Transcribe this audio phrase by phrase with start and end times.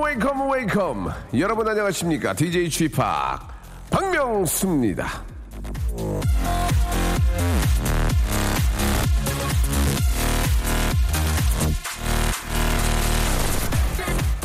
[0.00, 1.10] Welcome, welcome.
[1.38, 2.32] 여러분 안녕하십니까?
[2.32, 2.96] DJ Chip
[3.90, 5.22] 박명수입니다.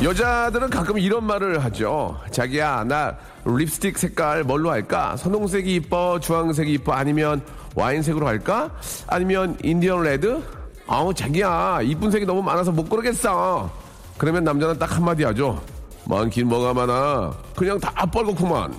[0.04, 2.20] 여자들은 가끔 이런 말을 하죠.
[2.30, 3.16] 자기야, 나
[3.46, 5.16] 립스틱 색깔 뭘로 할까?
[5.16, 7.42] 선홍색이 이뻐, 주황색이 이뻐, 아니면
[7.74, 8.70] 와인색으로 할까?
[9.08, 10.44] 아니면 인디언 레드?
[10.88, 13.72] 아우, 자기야, 이쁜 색이 너무 많아서 못 고르겠어.
[14.18, 15.62] 그러면 남자는 딱 한마디 하죠.
[16.06, 17.32] 많긴 뭐가 많아.
[17.56, 18.74] 그냥 다 뻘겋구만.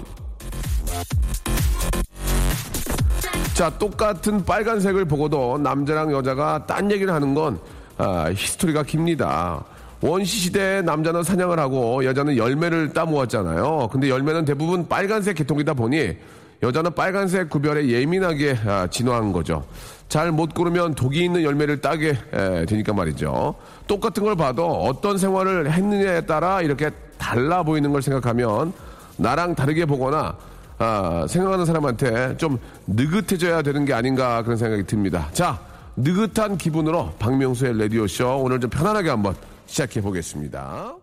[3.55, 7.59] 자, 똑같은 빨간색을 보고도 남자랑 여자가 딴 얘기를 하는 건
[7.97, 9.65] 아, 히스토리가 깁니다.
[10.07, 13.89] 원시 시대에 남자는 사냥을 하고 여자는 열매를 따모았잖아요.
[13.91, 16.15] 근데 열매는 대부분 빨간색 계통이다 보니
[16.63, 19.65] 여자는 빨간색 구별에 예민하게 아, 진화한 거죠.
[20.11, 23.55] 잘 못 고르면 독이 있는 열매를 따게 에, 되니까 말이죠.
[23.87, 28.75] 똑같은 걸 봐도 어떤 생활을 했느냐에 따라 이렇게 달라 보이는 걸 생각하면
[29.17, 30.37] 나랑 다르게 보거나
[30.77, 32.59] 아, 생각하는 사람한테 좀
[32.89, 35.31] 느긋해져야 되는 게 아닌가 그런 생각이 듭니다.
[35.33, 35.59] 자,
[35.97, 39.35] 느긋한 기분으로 박명수의 라디오쇼 오늘 좀 편안하게 한번
[39.67, 40.97] 시작해 보겠습니다.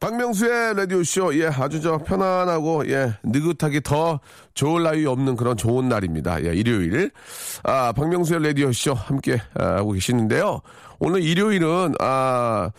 [0.00, 4.20] 박명수의 라디오쇼, 예, 아주 저 편안하고, 예, 느긋하게 더
[4.54, 6.44] 좋을 나위 없는 그런 좋은 날입니다.
[6.44, 7.10] 예, 일요일.
[7.64, 10.60] 아, 박명수의 라디오쇼 함께 아, 하고 계시는데요.
[11.00, 12.70] 오늘 일요일은, 아,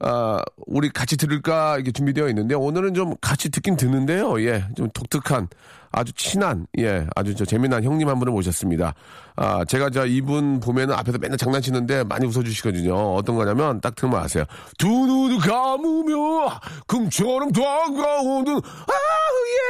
[0.00, 4.40] 아, 우리 같이 들을까 이렇게 준비되어 있는데 오늘은 좀 같이 듣긴 듣는데요.
[4.42, 5.48] 예, 좀 독특한
[5.90, 8.94] 아주 친한 예, 아주 저 재미난 형님 한 분을 모셨습니다.
[9.36, 13.14] 아, 제가 저 이분 보면은 앞에서 맨날 장난치는데 많이 웃어주시거든요.
[13.14, 14.44] 어떤 거냐면 딱 들으면 아세요.
[14.78, 18.92] 두 눈을 감으며 금처럼 다가오는 아,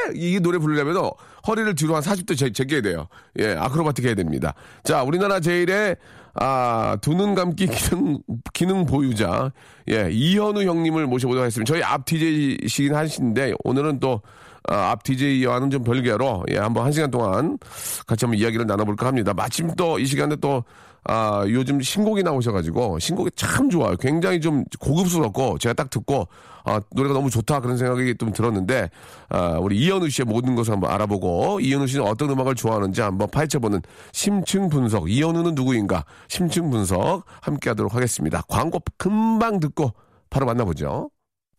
[0.09, 0.13] 예.
[0.15, 1.11] 이 노래 부르려면
[1.47, 3.09] 허리를 뒤로 한 40도 제, 제껴야 돼요.
[3.39, 4.55] 예, 아크로바틱 해야 됩니다.
[4.85, 5.97] 자, 우리나라 제일의
[6.41, 8.21] 아, 두눈 감기 기능,
[8.53, 9.51] 기능 보유자,
[9.91, 11.73] 예, 이현우 형님을 모셔보도록 하겠습니다.
[11.73, 14.23] 저희 앞 DJ시긴 하신데, 오늘은 또,
[14.71, 17.59] 아, 앞 DJ와는 좀 별개로, 예, 한번 한 시간 동안
[18.07, 19.33] 같이 한번 이야기를 나눠볼까 합니다.
[19.35, 20.63] 마침 또 이 시간에 또,
[21.05, 23.97] 아, 요즘 신곡이 나오셔가지고, 신곡이 참 좋아요.
[23.97, 26.29] 굉장히 좀 고급스럽고, 제가 딱 듣고,
[26.65, 28.91] 아, 노래가 너무 좋다 그런 생각이 좀 들었는데,
[29.31, 33.81] 아, 우리 이현우 씨의 모든 것을 한번 알아보고, 이현우 씨는 어떤 음악을 좋아하는지 한번 파헤쳐보는
[34.13, 38.43] 심층 분석, 이현우는 누구인가, 심층 분석 함께 하도록 하겠습니다.
[38.49, 39.95] 광고 금방 듣고
[40.29, 41.11] 바로 만나보죠.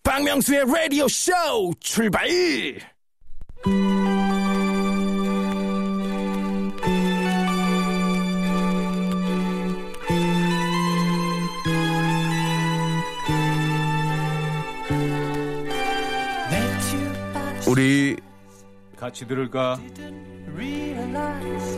[0.03, 1.31] 박명수의 라디오 쇼
[1.79, 2.27] 출발!
[17.67, 18.15] 우리
[18.95, 19.77] 같이 들을까?
[20.55, 21.75] realize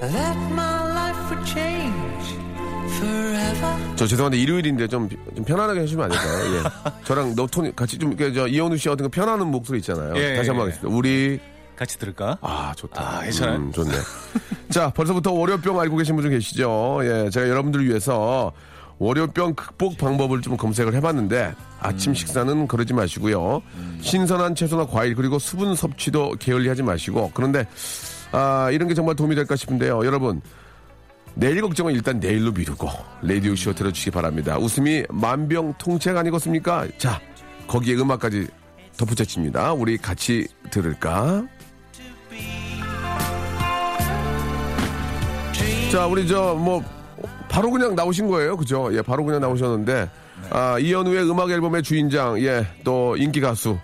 [0.00, 2.47] that my life would change forever.
[3.96, 6.54] 저 죄송한데 일요일인데 좀, 좀 편안하게 해주시면 안 될까요?
[6.56, 6.92] 예.
[7.04, 10.16] 저랑 너 톤이 같이 좀, 저 이현우 씨 어떤 거 편안한 목소리 있잖아요.
[10.16, 10.70] 예, 다시 한번 예.
[10.70, 10.96] 하겠습니다.
[10.96, 11.40] 우리,
[11.76, 12.38] 같이 들을까?
[12.40, 13.00] 아, 좋다.
[13.18, 13.56] 아, 괜찮아요?
[13.56, 13.90] 음, 좋네.
[14.70, 17.00] 자, 벌써부터 월요병 알고 계신 분 좀 계시죠?
[17.02, 18.52] 예, 제가 여러분들을 위해서
[18.98, 23.62] 월요병 극복 방법을 좀 검색을 해봤는데 아침 식사는 그러지 마시고요.
[24.00, 27.64] 신선한 채소나 과일 그리고 수분 섭취도 게을리하지 마시고 그런데
[28.32, 30.04] 아, 이런 게 정말 도움이 될까 싶은데요.
[30.04, 30.40] 여러분,
[31.38, 32.88] 내일 걱정은 일단 내일로 미루고
[33.22, 34.58] 라디오 쇼 들어주시기 바랍니다.
[34.58, 36.88] 웃음이 만병통치약 아니겠습니까?
[36.98, 37.20] 자,
[37.68, 38.48] 거기에 음악까지
[38.96, 39.72] 덧붙여집니다.
[39.72, 41.46] 우리 같이 들을까?
[45.92, 46.82] 자, 우리 저 뭐
[47.48, 48.90] 바로 그냥 나오신 거예요, 그죠?
[48.92, 50.10] 예, 바로 그냥 나오셨는데
[50.50, 53.78] 아, 이현우의 음악 앨범의 주인장, 예, 또 인기 가수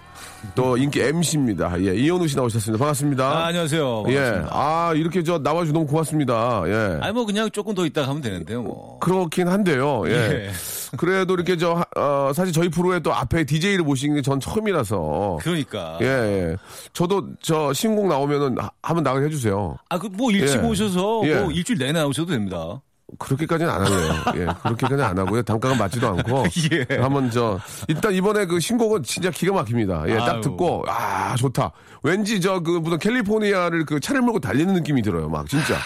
[0.54, 1.80] 또 인기 MC입니다.
[1.80, 2.78] 예, 이현우 씨 나오셨습니다.
[2.82, 3.24] 반갑습니다.
[3.24, 4.04] 아, 안녕하세요.
[4.08, 4.48] 예, 반갑습니다.
[4.52, 6.62] 아 이렇게 저 나와주 너무 고맙습니다.
[6.66, 6.98] 예.
[7.00, 8.98] 아니 뭐 그냥 조금 더 있다 가면 되는데요, 뭐.
[9.00, 10.02] 그렇긴 한데요.
[10.06, 10.12] 예.
[10.12, 10.50] 예.
[10.96, 15.38] 그래도 이렇게 저, 어, 사실 저희 프로에 또 앞에 DJ를 모시는 게 전 처음이라서.
[15.42, 15.98] 그러니까.
[16.02, 16.56] 예, 예.
[16.92, 19.76] 저도 저 신곡 나오면은 하- 한번 나가게 해주세요.
[19.88, 20.66] 아, 그 뭐 일찍 예.
[20.66, 21.34] 오셔서 예.
[21.40, 22.80] 뭐 일주일 내내 나오셔도 됩니다.
[23.18, 24.12] 그렇게까지는 안 하고요.
[24.36, 25.42] 예, 그렇게까지는 안 하고요.
[25.42, 26.44] 단가가 맞지도 않고.
[26.90, 26.96] 예.
[27.00, 30.04] 한번 저, 일단 이번에 그 신곡은 진짜 기가 막힙니다.
[30.08, 30.40] 예, 딱 아유.
[30.40, 31.70] 듣고, 아, 좋다.
[32.02, 35.28] 왠지 저 그 무슨 캘리포니아를 그 차를 몰고 달리는 느낌이 들어요.
[35.28, 35.76] 막 진짜.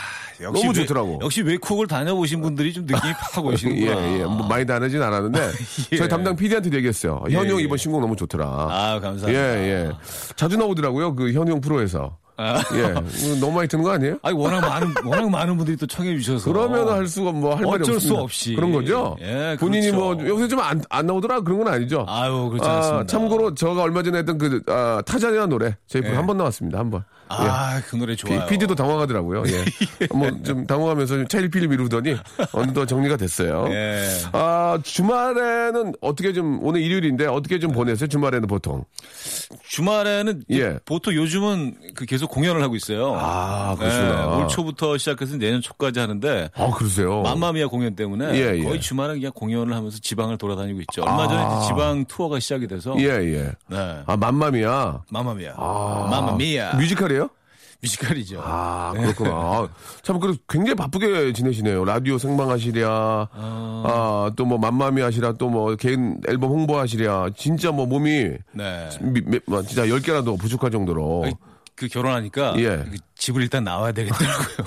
[0.40, 1.18] 너무 외- 좋더라고.
[1.20, 4.18] 역시 외국을 다녀보신 분들이 좀 느낌이 팍 예, 오시는구나.
[4.20, 4.24] 예.
[4.24, 5.50] 뭐 많이 다르진 않았는데
[5.92, 5.96] 예.
[5.96, 7.24] 저희 담당 PD한테 얘기했어요.
[7.28, 7.64] 현우 형 예.
[7.64, 8.46] 이번 신곡 너무 좋더라.
[8.46, 9.32] 아, 감사합니다.
[9.32, 9.36] 예,
[9.88, 9.92] 예.
[10.36, 11.16] 자주 나오더라고요.
[11.16, 12.16] 그형 프로에서.
[12.38, 12.62] 아.
[12.74, 12.94] 예.
[13.40, 14.18] 너무 많이 듣는 거 아니에요?
[14.22, 16.50] 아니, 워낙 많은, 워낙 많은 분들이 또 청해 주셔서.
[16.50, 18.00] 그러면 할 수가 뭐 할 말이 어쩔.
[18.00, 18.54] 수 없이.
[18.54, 19.16] 그런 거죠?
[19.20, 20.14] 예, 본인이 그렇죠.
[20.14, 22.06] 뭐 요새 좀 안 안 나오더라 그런 건 아니죠?
[22.08, 23.06] 아유, 그렇지 아, 않습니다.
[23.06, 26.08] 참고로 제가 얼마 전에 했던 그 아, 타자니아 노래 저희 예.
[26.14, 26.78] 한번 나왔습니다.
[26.78, 27.04] 한 번.
[27.28, 28.46] 아, 그 노래 좋아요.
[28.46, 29.42] PD도 당황하더라고요.
[29.48, 30.06] 예.
[30.14, 32.16] 뭐 좀 당황하면서 차일피일 미루더니
[32.52, 33.66] 어느덧 정리가 됐어요.
[33.70, 34.06] 예.
[34.32, 38.06] 아, 주말에는 어떻게 좀 오늘 일요일인데 어떻게 좀 보내세요?
[38.08, 38.84] 주말에는 보통.
[39.68, 40.78] 주말에는 예.
[40.84, 43.14] 보통 요즘은 그 계속 공연을 하고 있어요.
[43.16, 44.20] 아, 그러시구나.
[44.38, 47.22] 예, 올 초부터 시작해서 내년 초까지 하는데 아, 그러세요.
[47.22, 48.62] 맘마미아 공연 때문에 예, 예.
[48.62, 51.02] 거의 주말은 그냥 공연을 하면서 지방을 돌아다니고 있죠.
[51.02, 51.60] 얼마 전에 아.
[51.66, 53.52] 지방 투어가 시작이 돼서 예, 예.
[53.68, 53.98] 네.
[54.06, 55.02] 아, 맘마미야.
[55.10, 55.52] 맘마미아.
[55.56, 56.06] 아.
[56.10, 56.74] 맘마미아.
[56.76, 57.17] 뮤지컬이에요?
[57.80, 58.40] 뮤지컬이죠.
[58.44, 59.30] 아, 그렇구나.
[59.30, 59.68] 아,
[60.02, 61.84] 참, 그 굉장히 바쁘게 지내시네요.
[61.84, 67.30] 라디오 생방하시랴, 아, 또 뭐 맘마미 하시랴, 또 뭐 개인 앨범 홍보하시랴.
[67.36, 68.88] 진짜 뭐 몸이 네.
[69.00, 71.22] 미- 미- 뭐 진짜 10개라도 부족할 정도로.
[71.26, 71.34] 아니,
[71.76, 72.78] 그 결혼하니까 예.
[72.90, 74.66] 그 집을 일단 나와야 되겠더라고요.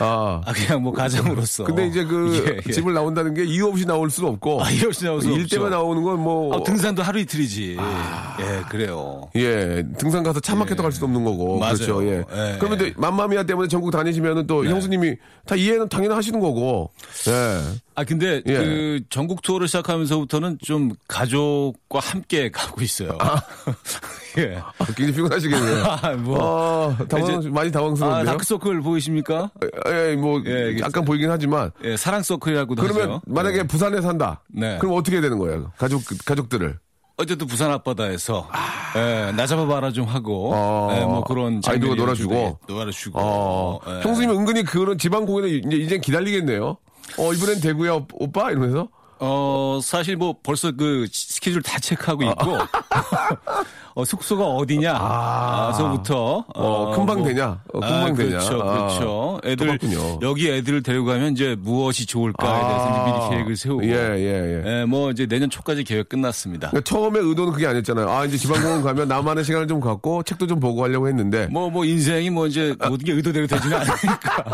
[0.00, 0.40] 아.
[0.44, 1.64] 아, 그냥 뭐 가정으로서.
[1.64, 2.72] 근데 이제 그 예, 예.
[2.72, 4.62] 집을 나온다는 게 이유 없이 나올 수는 없고.
[4.64, 5.56] 아, 이유 없이 나올 수일 없죠.
[5.56, 6.56] 때문에 나오는 건 뭐.
[6.56, 7.76] 아, 등산도 하루 이틀이지.
[7.78, 8.36] 아.
[8.40, 9.28] 예, 그래요.
[9.36, 11.58] 예, 등산 가서 차 막혀도 갈 수도 없는 거고.
[11.58, 11.74] 맞아요.
[11.74, 12.04] 그렇죠.
[12.06, 12.24] 예.
[12.32, 14.70] 예, 그러면 또 맘마미아 때문에 전국 다니시면은 또 네.
[14.70, 15.16] 형수님이
[15.46, 16.90] 다 이해는 당연히 하시는 거고.
[17.28, 17.60] 예.
[17.96, 18.52] 아 근데 예.
[18.54, 23.18] 그 전국 투어를 시작하면서부터는 좀 가족과 함께 가고 있어요.
[24.38, 24.56] 예.
[24.78, 25.84] 아, 굉장히 피곤하시겠네요.
[26.02, 26.38] 아, 뭐.
[26.40, 28.24] 어, 당황, 이제- 많이 아, 당황스러운데요.
[28.26, 29.50] 다크서클 보이십니까?
[29.90, 33.20] 예, 뭐 예, 약간 보이긴 하지만 예, 사랑 서클이라고도 그러면 하죠.
[33.26, 33.62] 만약에 예.
[33.64, 34.42] 부산에 산다.
[34.48, 34.78] 네.
[34.78, 35.72] 그럼 어떻게 되는 거예요?
[35.78, 36.78] 가족 가족들을.
[37.16, 38.48] 어쨌든 부산 앞바다에서
[38.96, 42.34] 예, 나 잡아봐라 좀 하고 어, 예, 뭐 그런 아이들과 놀아주고.
[42.34, 44.00] 되게 놀아주고 어, 예.
[44.00, 46.76] 형수님이 은근히 그런 지방 공연을 이제 이제 기다리겠네요.
[47.18, 48.88] 어, 이번엔 대구야 오- 오빠 이러면서.
[49.22, 52.56] 어, 사실 뭐 벌써 그 스케줄 다 체크하고 있고,
[53.94, 57.60] 어, 숙소가 어디냐, 아 서부터, 어, 금방 되냐?
[57.74, 58.38] 어, 금방 되냐?
[58.38, 59.40] 그렇죠, 아, 그렇죠.
[59.44, 60.20] 애들, 똑같군요.
[60.22, 63.82] 여기 애들을 데리고 가면 이제 무엇이 좋을까에 대해서 이제 미리 계획을 세우고.
[63.82, 63.84] 아.
[63.84, 64.80] 예, 예, 예.
[64.80, 66.70] 예, 뭐 이제 내년 초까지 계획 끝났습니다.
[66.70, 68.08] 그러니까 처음에 의도는 그게 아니었잖아요.
[68.08, 71.46] 아, 이제 지방공원 가면 나만의 시간을 좀 갖고 책도 좀 보고 하려고 했는데.
[71.48, 74.44] 뭐, 뭐, 인생이 뭐 이제 모든 게 의도대로 되지는 않으니까.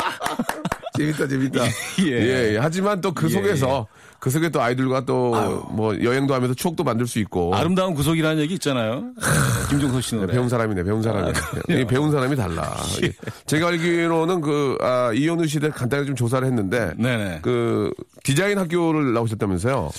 [0.96, 1.64] 재밌다, 재밌다.
[2.06, 2.10] 예.
[2.10, 2.58] 예, 예.
[2.58, 3.86] 하지만 또그 예, 속에서,
[4.18, 7.54] 그 속에 또 아이들과 또 뭐 여행도 하면서 추억도 만들 수 있고.
[7.54, 9.04] 아름다운 구속이라는 얘기 있잖아요.
[9.16, 10.32] 예, 김종서 씨 노래.
[10.32, 11.32] 배운 사람이네, 배운 사람이네.
[11.80, 12.74] 이 배운 사람이 달라.
[13.02, 13.12] 예.
[13.46, 16.92] 제가 알기로는 그, 아, 이현우 씨들 간단히 좀 조사를 했는데.
[16.96, 17.40] 네네.
[17.42, 17.90] 그,
[18.24, 19.90] 디자인 학교를 나오셨다면서요?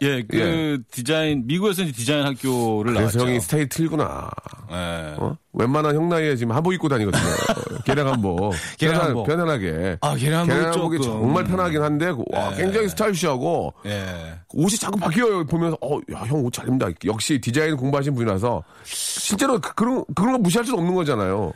[0.00, 0.78] 예, 그 예.
[0.90, 3.20] 디자인, 미국에서 이제 디자인 학교를 그래서 나왔죠.
[3.20, 4.30] 형이 스타일 틀구나.
[4.70, 5.14] 예.
[5.18, 5.36] 어?
[5.52, 7.22] 웬만한 형 나이에 지금 한복 입고 다니거든요.
[7.84, 8.54] 계량 한복.
[8.78, 9.26] 계량 편안- 한복.
[9.26, 9.98] 편안하게.
[10.00, 11.00] 아, 계량 한복이.
[11.02, 12.56] 정말 편하긴 한데, 와, 예.
[12.62, 14.34] 굉장히 스타일시하고, 예.
[14.54, 15.44] 옷이 자꾸 바뀌어요.
[15.46, 16.88] 보면서, 어, 야, 형 옷 잘 입는다.
[17.04, 21.52] 역시 디자인 공부하신 분이라서, 실제로 그- 그런, 그런 거 무시할 수는 없는 거잖아요.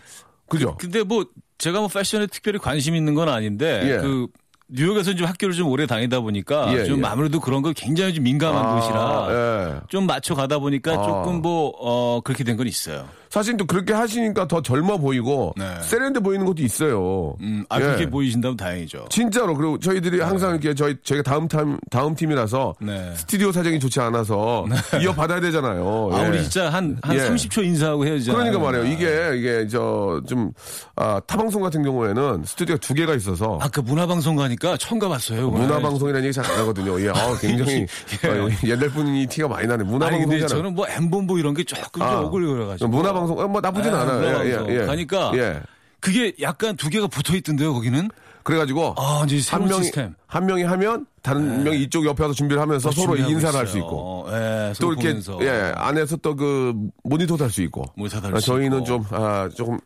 [0.48, 0.76] 그죠?
[0.78, 1.24] 근데 뭐
[1.58, 3.96] 제가 뭐 패션에 특별히 관심 있는 건 아닌데 예.
[3.98, 4.28] 그
[4.68, 7.06] 뉴욕에서 좀 학교를 좀 오래 다니다 보니까 예, 좀 예.
[7.06, 9.80] 아무래도 그런 거 굉장히 좀 민감한 곳이라 예.
[9.88, 11.02] 좀 맞춰 가다 보니까 아.
[11.06, 13.06] 조금 뭐 어, 그렇게 된 건 있어요.
[13.30, 15.64] 사실 또 그렇게 하시니까 더 젊어 보이고, 네.
[15.82, 17.36] 세련돼 보이는 것도 있어요.
[17.40, 17.84] 음, 아 예.
[17.84, 19.06] 그렇게 보이신다면 다행이죠.
[19.10, 23.12] 진짜로 그리고 저희들이 항상 이렇게 저희 저희가 다음 팀 다음 팀이라서 네.
[23.16, 24.64] 스튜디오 사정이 좋지 않아서
[25.02, 26.10] 이어 받아야 되잖아요.
[26.14, 26.28] 아 예.
[26.28, 27.18] 우리 진짜 한한 예.
[27.28, 28.50] 30초 인사하고 헤어지잖아요.
[28.52, 28.92] 그러니까 말이에요.
[28.92, 30.52] 이게 이게 저좀
[30.96, 35.48] 아, 타방송 같은 경우에는 스튜디오가 두 개가 있어서 아까 문화방송 가니까 처음 가봤어요.
[35.48, 35.66] 이번에.
[35.66, 37.00] 문화 방송이라는 얘기 잘 안 하거든요.
[37.02, 37.86] 예, 아, 굉장히
[38.24, 38.28] 예.
[38.28, 39.82] 어, 옛날 분이 티가 많이 나네.
[39.82, 40.62] 문화 아니 근데 방송이잖아요.
[40.62, 42.10] 저는 뭐 엠본부 이런 게 조금 아.
[42.12, 44.44] 좀 억울해가지고 문화 방송 어, 뭐 나쁘진 예, 않아요.
[44.44, 44.50] 예.
[44.72, 44.86] 예, 예.
[44.86, 45.60] 가니까 예.
[46.00, 48.08] 그게 약간 두 개가 붙어 있던데요 거기는.
[48.44, 50.14] 그래가지고 아 이제 한 명이 시스템.
[50.28, 53.76] 한 명이 하면 다른 명이 이쪽 옆에 와서 준비를 하면서 서로 준비하고 인사를 할 수.
[53.78, 55.38] 있고 예, 또 서로 이렇게 보면서.
[55.42, 57.84] 예 안에서 또 그 모니터도 할 수 있고
[58.32, 58.84] 아, 저희는.
[58.84, 59.78] 좀 아, 조금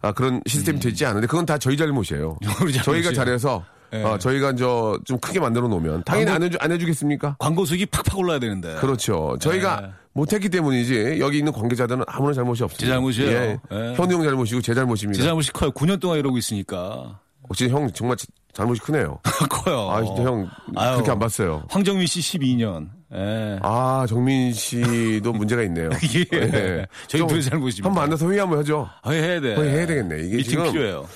[0.00, 2.38] 아, 그런 시스템이 되지 않은데 그건 다 저희 잘못이에요.
[2.82, 3.62] 저희가 잘해서
[3.92, 4.02] 예.
[4.02, 7.36] 어, 저희가 저 좀 크게 만들어 놓으면 당연히 안, 해주, 안 해주겠습니까?
[7.38, 8.76] 광고 수익이 팍팍 올라야 되는데.
[8.76, 9.36] 그렇죠.
[9.40, 9.88] 저희가 네.
[10.16, 12.86] 못했기 때문이지 여기 있는 관계자들은 아무런 잘못이 없습니다.
[12.86, 13.30] 제 잘못이에요.
[13.30, 13.58] 예.
[13.72, 13.94] 예.
[13.94, 15.18] 현우 형 잘못이고 제 잘못입니다.
[15.20, 15.70] 제 잘못이 커요.
[15.72, 17.20] 9년 동안 이러고 있으니까.
[17.48, 19.18] 어, 진짜 형 정말 자- 잘못이 크네요.
[19.50, 19.90] 커요.
[19.90, 20.94] 아 진짜 형 아유.
[20.94, 21.62] 그렇게 안 봤어요.
[21.68, 22.88] 황정민 씨 12년.
[23.14, 23.58] 예.
[23.62, 25.90] 아 정민 씨도 문제가 있네요.
[26.32, 26.86] 예.
[27.08, 27.86] 저희 둘의 잘못입니다.
[27.88, 28.88] 한번 만나서 회의 한번 하죠.
[29.02, 29.54] 아, 해야 돼.
[29.54, 30.22] 거의 해야 되겠네.
[30.28, 31.06] 이게 지금 필요해요.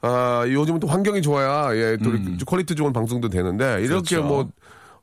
[0.00, 4.20] 아, 요즘은 또 환경이 좋아야, 예, 또좀 quality 좋은 방송도 되는데, 이렇게 음.
[4.20, 4.22] 그렇죠.
[4.22, 4.48] 뭐,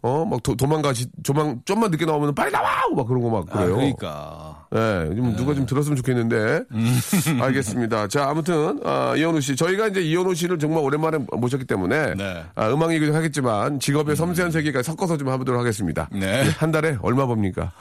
[0.04, 2.70] 어, 막 도, 도망가시, 조망, 좀만 늦게 나오면 빨리 나와!
[2.96, 3.76] 막 그런 거막 아, 그래요.
[3.76, 4.66] 그러니까.
[4.74, 6.64] 예, 좀 누가 좀 들었으면 좋겠는데.
[6.72, 7.00] 음.
[7.40, 8.08] 알겠습니다.
[8.08, 9.56] 자, 아무튼, 아, 이현우 씨.
[9.56, 12.44] 저희가 이제 이현우 씨를 정말 오랜만에 모셨기 때문에, 네.
[12.56, 16.10] 아, 음악 얘기도 하겠지만, 직업의 섬세한 세계까지 섞어서 좀 해보도록 하겠습니다.
[16.12, 16.46] 네.
[16.46, 17.72] 예, 한 달에 얼마 법니까?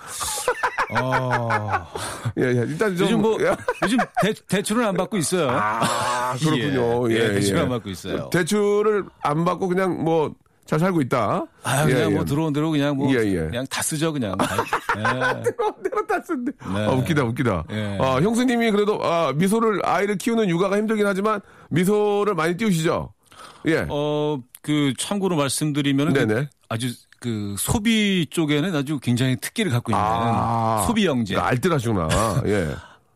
[1.01, 1.49] 어...
[2.39, 3.07] 예, 예, 일단 좀.
[3.07, 3.55] 요즘 뭐, 예.
[3.83, 5.49] 요즘 대, 대출은 안 받고 있어요.
[5.51, 7.11] 아, 그렇군요.
[7.13, 7.61] 예, 예, 예, 대출 예.
[7.61, 8.31] 안 받고 있어요.
[8.31, 10.35] 대출을 안 받고 그냥 뭐
[10.71, 11.47] 잘 살고 있다.
[11.65, 12.25] 아, 그냥 예, 뭐 예.
[12.25, 13.49] 들어온 대로 그냥 뭐 예, 예.
[13.49, 14.37] 그냥 다 쓰죠 그냥.
[14.99, 15.03] 예.
[15.03, 16.53] 내가 다 쓴데.
[16.73, 16.87] 네.
[16.87, 17.65] 아, 웃기다, 웃기다.
[17.73, 17.99] 예.
[18.01, 23.13] 아, 형수님이 그래도 아, 미소를 아이를 키우는 육아가 힘들긴 하지만 미소를 많이 띄우시죠.
[23.67, 23.85] 예.
[23.89, 26.49] 어, 그 참고로 말씀드리면 네네.
[26.69, 30.85] 아주 그 소비 쪽에는 아주 굉장히 특기를 갖고 있는 아.
[30.87, 31.37] 소비 영재.
[31.37, 32.43] 알뜰하시구나.
[32.47, 32.69] 예.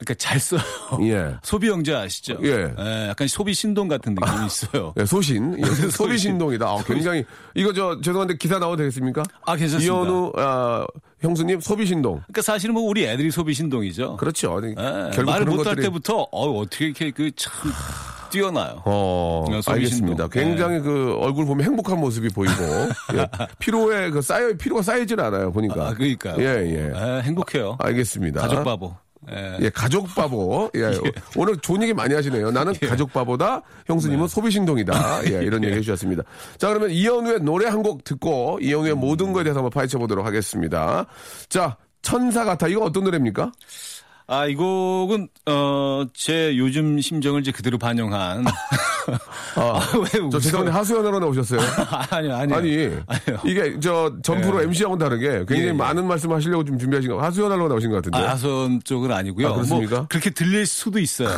[0.04, 0.60] 그러니까 잘 써요.
[1.02, 1.34] 예.
[1.42, 2.38] 소비 영재 아시죠?
[2.42, 2.72] 예.
[3.08, 4.92] 약간 소비 신동 같은 느낌이 있어요.
[4.98, 5.56] 예, 소신.
[5.58, 6.18] 예, 소비 소신.
[6.18, 6.66] 신동이다.
[6.66, 7.24] 아, 굉장히.
[7.54, 9.22] 이거 저, 죄송한데 기사 나와도 되겠습니까?
[9.46, 9.84] 아, 괜찮습니다.
[9.94, 10.86] 이현우, 아,
[11.20, 12.14] 형수님 소비 신동.
[12.26, 14.16] 그러니까 사실은 뭐 우리 애들이 소비 신동이죠.
[14.16, 14.60] 그렇죠.
[14.64, 14.74] 예,
[15.14, 15.82] 결국 말을 못할 것들이.
[15.82, 17.52] 때부터 어, 어떻게 이렇게 그참
[18.30, 18.82] 뛰어나요.
[18.84, 20.24] 어, 어, 소비 알겠습니다.
[20.24, 20.28] 신동.
[20.28, 22.62] 굉장히 그 얼굴 보면 행복한 모습이 보이고
[23.14, 23.26] 예.
[23.58, 25.88] 피로에 그 쌓여 피로가 쌓이질 않아요 보니까.
[25.88, 26.36] 아, 그러니까요.
[26.40, 26.92] 예 예.
[26.94, 27.76] 예, 행복해요.
[27.80, 28.40] 알겠습니다.
[28.42, 28.94] 가족 바보.
[29.30, 29.56] 예.
[29.60, 30.70] 예, 가족 바보.
[30.76, 30.90] 예.
[31.36, 32.50] 오늘 좋은 얘기 많이 하시네요.
[32.50, 35.24] 나는 가족 바보다, 형수님은 소비 신동이다.
[35.26, 36.22] 예, 이런 얘기 해주셨습니다.
[36.58, 41.06] 자, 그러면 이현우의 노래 한 곡 듣고 이현우의 모든 거에 대해서 한번 파헤쳐 보도록 하겠습니다.
[41.48, 42.66] 자, 천사 같아.
[42.68, 43.52] 이거 어떤 노래입니까?
[44.26, 48.44] 아, 이 곡은, 어, 제 요즘 심정을 이제 그대로 반영한.
[49.56, 50.28] 아, 왜?
[50.30, 51.60] 저 죄송한데 하수연으로 나오셨어요.
[52.10, 52.56] 아니요, 아니요.
[52.56, 53.38] 아니 아니요.
[53.44, 55.72] 이게 저 전프로 MC하고는 다르게 굉장히 예, 예.
[55.72, 58.18] 많은 말씀 하시려고 좀 준비하신 거 하수연하려고 나오신 것 같은데.
[58.18, 59.48] 아, 하선 쪽은 아니고요.
[59.48, 59.96] 아, 그렇습니까?
[59.96, 61.28] 뭐 그렇게 들릴 수도 있어요.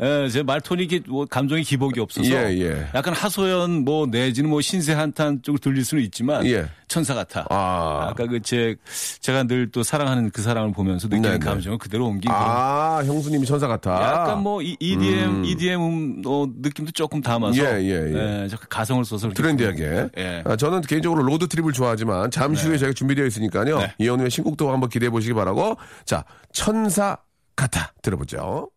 [0.00, 2.86] 예, 제 말톤이 이게 뭐 감정의 기복이 없어서 예, 예.
[2.94, 6.66] 약간 하소연 뭐 내지는 뭐 신세 한탄 쪽으로 들릴 수는 있지만 예.
[6.88, 7.44] 천사 같아.
[7.50, 8.08] 아.
[8.10, 8.76] 아 까 그 제
[9.20, 11.44] 제가 늘 또 사랑하는 그 사랑을 보면서 느끼는 네, 네.
[11.44, 13.90] 감정을 그대로 옮긴 그런 아, 형수님이 천사 같아.
[14.02, 18.48] 약간 뭐 이- EDM EDM 음, 어, 느낌도 조금 담아서 예, 예, 예.
[18.48, 20.08] 저 가성을 써서 trendy하게.
[20.18, 20.42] 예.
[20.44, 23.78] 아, 저는 개인적으로 Road Trip을 좋아하지만 잠시 후에 저희가 준비되어 있으니까요.
[23.78, 23.94] 네.
[23.98, 25.76] 이현우의 신곡도 한번 기대해 보시기 바라고.
[26.04, 27.16] 자, 천사
[27.54, 28.68] 같아 들어보죠.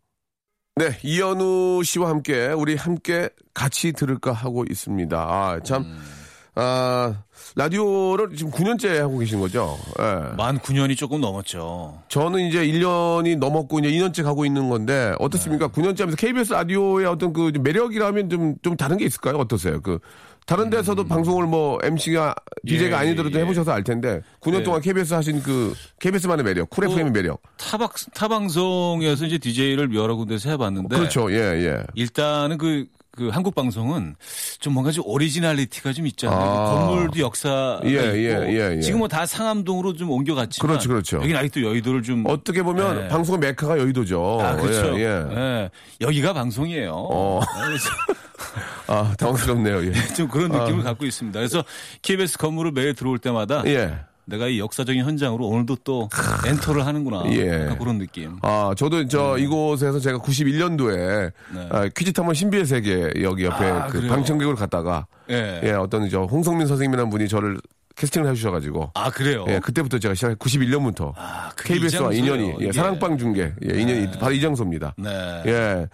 [0.75, 5.17] 네, 이현우 씨와 함께 우리 함께 같이 들을까 하고 있습니다.
[5.17, 5.81] 아, 참.
[5.81, 6.20] 음.
[6.55, 7.24] 아,
[7.55, 9.77] 라디오를 지금 9년째 하고 계신 거죠?
[10.00, 10.36] 예.
[10.36, 12.01] 만 9년이 조금 넘었죠.
[12.10, 15.67] 저는 이제 1년이 넘었고 이제 2년째 가고 있는 건데 어떻습니까?
[15.67, 15.74] 네.
[15.74, 19.38] 9년째 하면서 KBS 라디오의 어떤 그 매력이라면 좀, 좀 다른 게 있을까요?
[19.38, 19.81] 어떠세요?
[19.81, 20.00] 그
[20.46, 23.03] 다른 데서도 방송을 뭐 MC가 DJ가 음.
[23.03, 23.43] 예, 아니더라도 예.
[23.43, 24.63] 해보셔서 알 텐데 9년 예.
[24.63, 27.41] 동안 KBS 하신 그 KBS만의 매력, 쿨 뭐, FM의 매력.
[27.58, 31.31] 타박 타방송에서 이제 DJ를 여러 군데서 해봤는데 그렇죠.
[31.31, 31.84] 예, 예.
[31.96, 34.15] 일단은 그, 그 한국 방송은
[34.60, 36.39] 좀 뭔가 좀 originality가 좀 있잖아요.
[36.39, 36.70] 아.
[36.74, 38.82] 그 건물도 역사가 예, 예, 예, 예.
[38.82, 41.18] 지금 뭐 다 상암동으로 좀 옮겨갔지만 그렇죠, 그렇죠.
[41.18, 43.08] 여기는 아직도 여의도를 좀 어떻게 보면 예.
[43.10, 44.39] 방송의 메카가 여의도죠.
[44.41, 44.98] 아, 그렇죠.
[44.98, 45.36] 예, 예.
[45.38, 45.70] 예.
[46.00, 46.94] 여기가 방송이에요.
[46.96, 47.41] 어.
[47.65, 47.89] 그래서
[48.88, 49.86] 아, 당황스럽네요.
[49.88, 49.94] 예.
[50.15, 51.38] 좀 그런 느낌을 갖고 있습니다.
[51.38, 51.63] 그래서
[52.01, 53.98] KBS 건물을 매일 들어올 때마다 예.
[54.31, 56.09] 내가 이 역사적인 현장으로 오늘도 또
[56.47, 57.23] 엔터를 하는구나.
[57.33, 57.75] 예.
[57.77, 58.38] 그런 느낌.
[58.41, 61.89] 아, 저도 저 이곳에서 제가 91년도에 네.
[61.95, 64.07] 퀴즈 탐험 신비의 세계 여기 옆에 아, 그?
[64.07, 65.59] 방청객으로 갔다가 예.
[65.63, 67.59] 예, 어떤 저 홍성민 선생님이라는 분이 저를
[67.95, 69.45] 캐스팅을 해주셔가지고 아 그래요.
[69.50, 72.71] 예, 그때부터 제가 시작 91년부터 아, 그게 KBS와 인연이 예, 이게.
[72.71, 74.95] 사랑방 중계 예, 인연이 바로 이 장소입니다.
[74.98, 75.10] 네.
[75.45, 75.88] 예.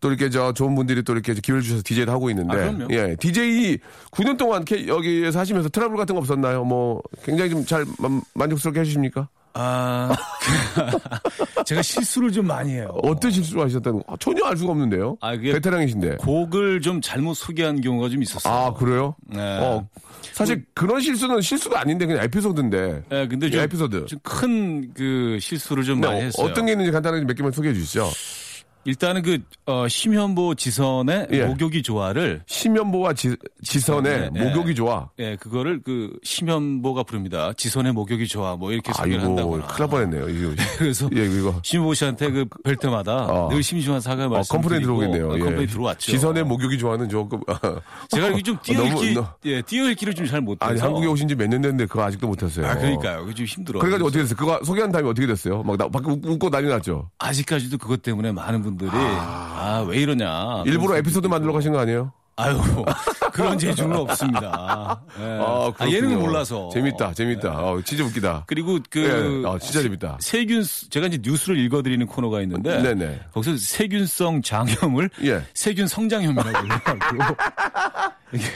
[0.00, 2.52] 또 이렇게 저 좋은 분들이 또 이렇게 기회를 주셔서 DJ를 하고 있는데.
[2.54, 2.86] 아, 그럼요.
[2.90, 3.16] 예.
[3.16, 3.78] DJ
[4.10, 6.64] 9년 동안 K- 여기에서 하시면서 트러블 같은 거 없었나요?
[6.64, 7.84] 뭐 굉장히 좀 잘
[8.34, 9.28] 만족스럽게 해주십니까?
[9.52, 10.14] 아
[11.66, 12.90] 제가 실수를 좀 많이 해요.
[13.02, 15.16] 어떤 실수를 하셨다는 거 전혀 알 수가 없는데요.
[15.20, 16.16] 아, 그게 베테랑이신데.
[16.16, 18.52] 곡을 좀 잘못 소개한 경우가 좀 있었어요.
[18.52, 19.14] 아, 그래요?
[19.26, 19.40] 네.
[19.60, 19.86] 어,
[20.32, 23.02] 사실 그 런 실수는 실수가 아닌데 그냥 에피소드인데.
[23.08, 24.06] 네, 근데 예, 좀, 에피소드.
[24.22, 26.46] 큰그 실수를 좀 네, 많이 어, 했어요.
[26.46, 28.08] 어떤 게 있는지 간단하게 몇 개만 소개해 주시죠.
[28.84, 31.44] 일단은 그 어, 심현보 지선의 예.
[31.44, 34.44] 목욕이 좋아를 심현보와 지, 지선의 네, 네.
[34.44, 35.08] 목욕이 좋아.
[35.18, 37.52] 예, 그거를 그 심현보가 부릅니다.
[37.56, 39.66] 지선의 목욕이 좋아 뭐 이렇게 소개를 한다거나.
[39.66, 40.28] 큰일 날 뻔했네요.
[40.30, 40.62] 이거.
[40.78, 41.60] 그래서 예, 이거.
[41.62, 43.48] 심현보 씨한테 그뵐 때마다 어.
[43.50, 45.34] 늘 심심한 사과 어, 말씀 complain 들어오겠네요.
[45.34, 45.38] 예.
[45.38, 46.10] complain 들어왔죠.
[46.12, 47.40] 지선의 목욕이 좋아하는 조금.
[48.08, 50.70] 제가 이렇게 좀 띄어읽기, 너무, 너- 예, 띄어읽기를 좀 잘 못해서.
[50.70, 52.66] 아니, 한국에 오신 지 몇 년 됐는데 그거 아직도 못했어요.
[52.66, 53.20] 아, 그러니까요.
[53.22, 53.80] 그게 좀 힘들어.
[53.80, 54.36] 그래가지고 어떻게 됐어요?
[54.36, 55.62] 그거 소개한 다음에 어떻게 됐어요?
[55.64, 57.10] 막 나, 밖에 웃- 웃고 난리 났죠?
[57.18, 60.62] 아직까지도 그것 때문에 많은 분 들이 아, 왜 이러냐.
[60.66, 62.12] 일부러 에피소드 만들러 가신 거 아니에요?
[62.36, 62.58] 아유,
[63.32, 65.02] 그런 재주는 없습니다.
[65.20, 65.24] 예.
[65.42, 65.90] 아, 그렇군요.
[65.94, 66.70] 예능을 몰라서.
[66.72, 67.50] 재밌다, 재밌다.
[67.50, 68.44] 어, 진짜 웃기다.
[68.46, 70.16] 그리고 그 예, 아, 진짜 재밌다.
[70.20, 73.20] 세균 제가 이제 뉴스를 읽어드리는 코너가 있는데 네네.
[73.34, 75.42] 거기서 세균성 장염을 예.
[75.52, 77.22] 세균 성장염이라고 해가지고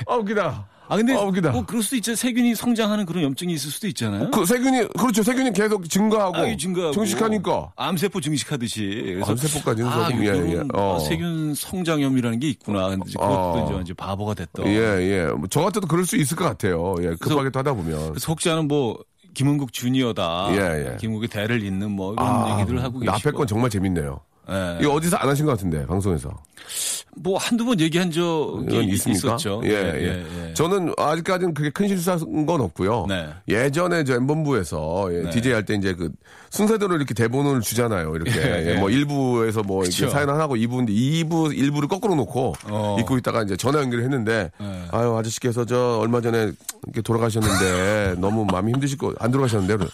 [0.07, 0.67] 아, 웃기다.
[0.89, 1.51] 아 근데 아, 웃기다.
[1.53, 4.31] 뭐 그럴 수도 있죠 세균이 성장하는 그런 염증이 있을 수도 있잖아요.
[4.31, 5.23] 그 세균이, 그렇죠.
[5.23, 6.37] 세균이 계속 증가하고.
[6.37, 7.73] 아, 증가하고 증식하니까.
[7.77, 10.59] 암세포 증식하듯이 암세포까지는 아, 조금, 예, 예.
[10.75, 10.99] 어, 어.
[10.99, 12.89] 세균 성장염이라는 게 있구나.
[12.89, 13.81] 근데 이제 그것도 어.
[13.83, 14.67] 이제 바보가 됐던.
[14.67, 15.27] 예, 예.
[15.27, 16.95] 뭐저 같아도 그럴 수 있을 것 같아요.
[17.01, 18.11] 예, 급하게 또 하다 보면.
[18.11, 18.99] 그래서 혹자는 뭐
[19.33, 20.49] 김은국 주니어다.
[20.53, 20.97] 예, 예.
[20.99, 23.17] 김은국의 대를 잇는 뭐 이런 아, 얘기들을 하고 계시고.
[23.17, 24.21] 앞에 건 정말 재밌네요.
[24.51, 24.79] 예.
[24.81, 26.31] 이거 어디서 안 하신 것 같은데, 방송에서.
[27.17, 29.29] 뭐 한두 번 얘기한 적이 있습니까?
[29.37, 29.61] 있었죠.
[29.65, 30.55] 예, 예.
[30.55, 33.07] 저는 아직까지는 그게 큰 실수한 건 없고요.
[33.09, 33.29] 네.
[33.49, 35.31] 예전에 저 M본부에서 예, 네.
[35.31, 36.11] DJ 할 때 이제 그
[36.51, 38.17] 순서대로 이렇게 대본을 주잖아요.
[38.17, 38.33] 이렇게.
[38.41, 38.75] 예, 예, 예.
[38.81, 40.09] 뭐 1부에서 뭐 이렇게.
[40.09, 42.97] 사연 하나 하고 2부인데 2부, 1부를 거꾸로 놓고 어.
[42.99, 44.85] 입고 있다가 이제 전화 연결을 했는데 네.
[44.91, 46.51] 아유, 아저씨께서 저 얼마 전에
[46.85, 49.85] 이렇게 돌아가셨는데 너무 마음이 힘드실 거, 안 돌아가셨는데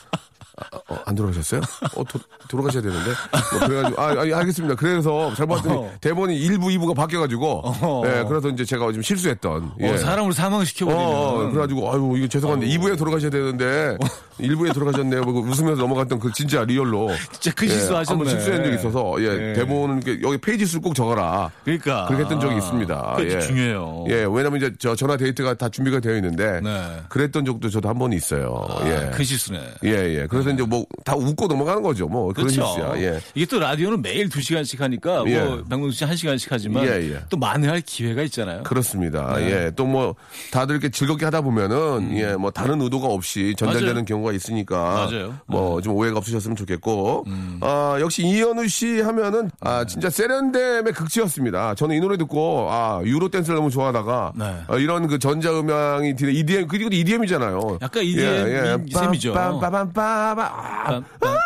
[0.88, 1.60] 어, 안 돌아가셨어요?
[1.96, 3.10] 어, 도, 돌아가셔야 되는데.
[3.58, 4.74] 뭐 그래가지고, 아, 아, 알겠습니다.
[4.74, 5.90] 그래서 잘 봤더니 어허.
[6.00, 8.02] 대본이 1부, 2부가 바뀌어가지고, 어허.
[8.06, 9.72] 예, 그래서 이제 제가 좀 실수했던.
[9.80, 9.90] 예.
[9.90, 11.04] 어, 사람을 사망시켜버리는.
[11.04, 13.96] 어, 어, 그래가지고, 아유, 이거 죄송한데, 2부에 돌아가셔야 되는데,
[14.40, 15.22] 1부에 돌아가셨네요.
[15.22, 17.10] 뭐 웃으면서 넘어갔던 그 진짜 real로.
[17.32, 18.18] 진짜 큰 실수하셨네.
[18.18, 19.52] 한번 실수한 적이 있어서, 예, 예.
[19.54, 21.50] 대본은 여기 페이지 수꼭 적어라.
[21.64, 22.06] 그러니까.
[22.06, 23.14] 그렇게 했던 적이 있습니다.
[23.16, 23.40] 그게 예.
[23.40, 24.04] 중요해요.
[24.08, 27.00] 예, 왜냐면 이제 저 전화 데이트가 다 준비가 되어 있는데, 네.
[27.08, 28.66] 그랬던 적도 저도 한 번 있어요.
[28.70, 29.10] 아, 예.
[29.10, 29.60] 큰 실수네.
[29.84, 30.26] 예, 예.
[30.26, 32.06] 그래서 이제 뭐, 다 웃고 넘어가는 거죠.
[32.08, 32.66] 뭐, 그런 그렇죠.
[32.66, 33.00] 실수야.
[33.00, 33.20] 예.
[33.34, 35.40] 이게 또 라디오는 매일 2시간씩 하니까 예.
[35.40, 37.20] 뭐 박명수 씨 1시간씩 하지만 예, 예.
[37.28, 38.62] 또 만회할 기회가 있잖아요.
[38.62, 39.36] 그렇습니다.
[39.36, 39.50] 네.
[39.66, 39.70] 예.
[39.74, 40.14] 또 뭐,
[40.50, 43.94] 다들 이렇게 즐겁게 하다 보면은, 예, 뭐, 다른 의도가 없이 전달되는 음.
[43.94, 44.04] 맞아요.
[44.04, 44.78] 경우가 있으니까.
[44.78, 45.26] 맞아요.
[45.26, 45.38] 음.
[45.46, 47.24] 뭐, 좀 오해가 없으셨으면 좋겠고.
[47.60, 51.74] 아, 역시 이현우 씨 하면은, 아, 진짜 세련됨의 극치였습니다.
[51.74, 54.56] 저는 이 노래 듣고, 아, 유로 댄스를 너무 좋아하다가, 네.
[54.68, 57.78] 어, 이런 그 전자 음향이 드는 EDM, 그리고 EDM이잖아요.
[57.82, 59.34] 약간 EDM 이 셈이죠.
[59.34, 60.38] 빰빰빰빰 빰.
[60.40, 61.38] 아, 빰, 빰.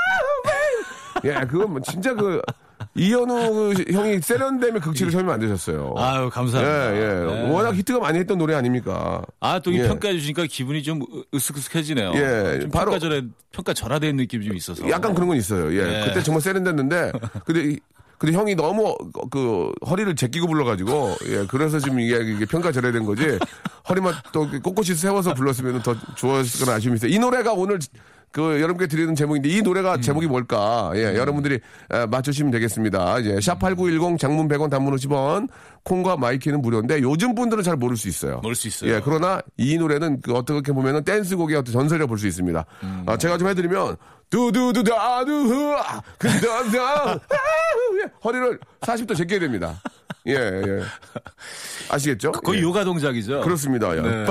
[1.24, 2.40] 예, 그건 뭐 진짜 그,
[2.96, 5.94] 이현우 형이 세련됨의 극치를 설명 안 되셨어요.
[5.96, 6.96] 아유, 예, 감사합니다.
[6.96, 7.24] 예.
[7.24, 7.50] 네.
[7.50, 9.22] 워낙 히트가 많이 했던 노래 아닙니까?
[9.40, 9.88] 아, 또 이 예.
[9.88, 11.00] 평가해 주시니까 기분이 좀
[11.32, 12.14] 으쓱으쓱해지네요.
[12.16, 14.88] 예, 좀 바로- 평가절에, 평가 절하된 느낌이 좀 있어서.
[14.90, 15.72] 약간 그런 건 있어요.
[15.72, 16.02] 예.
[16.02, 16.04] 예.
[16.08, 17.12] 그때 정말 세련됐는데,
[17.44, 17.80] 근데, 이-
[18.24, 18.96] 근데 형이 너무
[19.30, 21.46] 그 허리를 제끼고 불러가지고, 예.
[21.48, 23.38] 그래서 지금 이게, 이게 평가절하된 거지,
[23.88, 27.10] 허리만 또 꼿꼿이 세워서 불렀으면 더 좋았을 거나 아쉬움이 있어요.
[27.10, 27.78] 이 노래가 오늘
[28.34, 30.90] 그 여러분께 드리는 제목인데 이 노래가 제목이 뭘까?
[30.96, 31.60] 예, 여러분들이
[31.92, 33.20] 에, 맞추시면 되겠습니다.
[33.20, 35.48] 이제 샵8910 장문 100원 단문 50원
[35.84, 38.40] 콩과 마이 K는 무료인데 요즘 분들은 잘 모를 수 있어요.
[38.42, 38.90] 모를 수 있어요.
[38.92, 42.64] 예, 그러나 이 노래는 그 어떻게 보면은 댄스곡의 어떤 전설이라고 볼수 있습니다.
[42.82, 43.04] 음.
[43.06, 43.96] 아, 제가 좀 해드리면
[44.30, 45.76] 두두두다두후
[46.18, 47.18] 그다다
[48.24, 49.80] 허리를 40도 제껴야 됩니다.
[50.26, 50.82] 예, 예.
[51.90, 52.32] 아시겠죠?
[52.32, 52.62] 거의 예.
[52.62, 53.42] 요가 동작이죠.
[53.42, 53.94] 그렇습니다.
[53.96, 54.00] 예.
[54.00, 54.24] 네.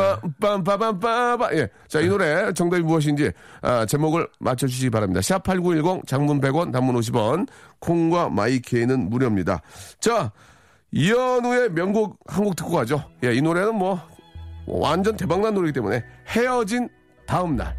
[1.54, 1.68] 예.
[1.88, 5.22] 자, 이 노래 정답이 무엇인지 아, 제목을 맞춰 주시기 바랍니다.
[5.22, 7.48] 샵 8910 장문 100원 단문 50원
[7.80, 9.62] 콩과 마이케이는 무료입니다.
[10.00, 10.32] 자,
[10.92, 13.04] 이현우의 명곡 한 곡 듣고 가죠.
[13.24, 14.00] 예, 이 노래는 뭐
[14.66, 16.90] 완전 대박난 노래이기 때문에 헤어진
[17.28, 17.76] 다음 날.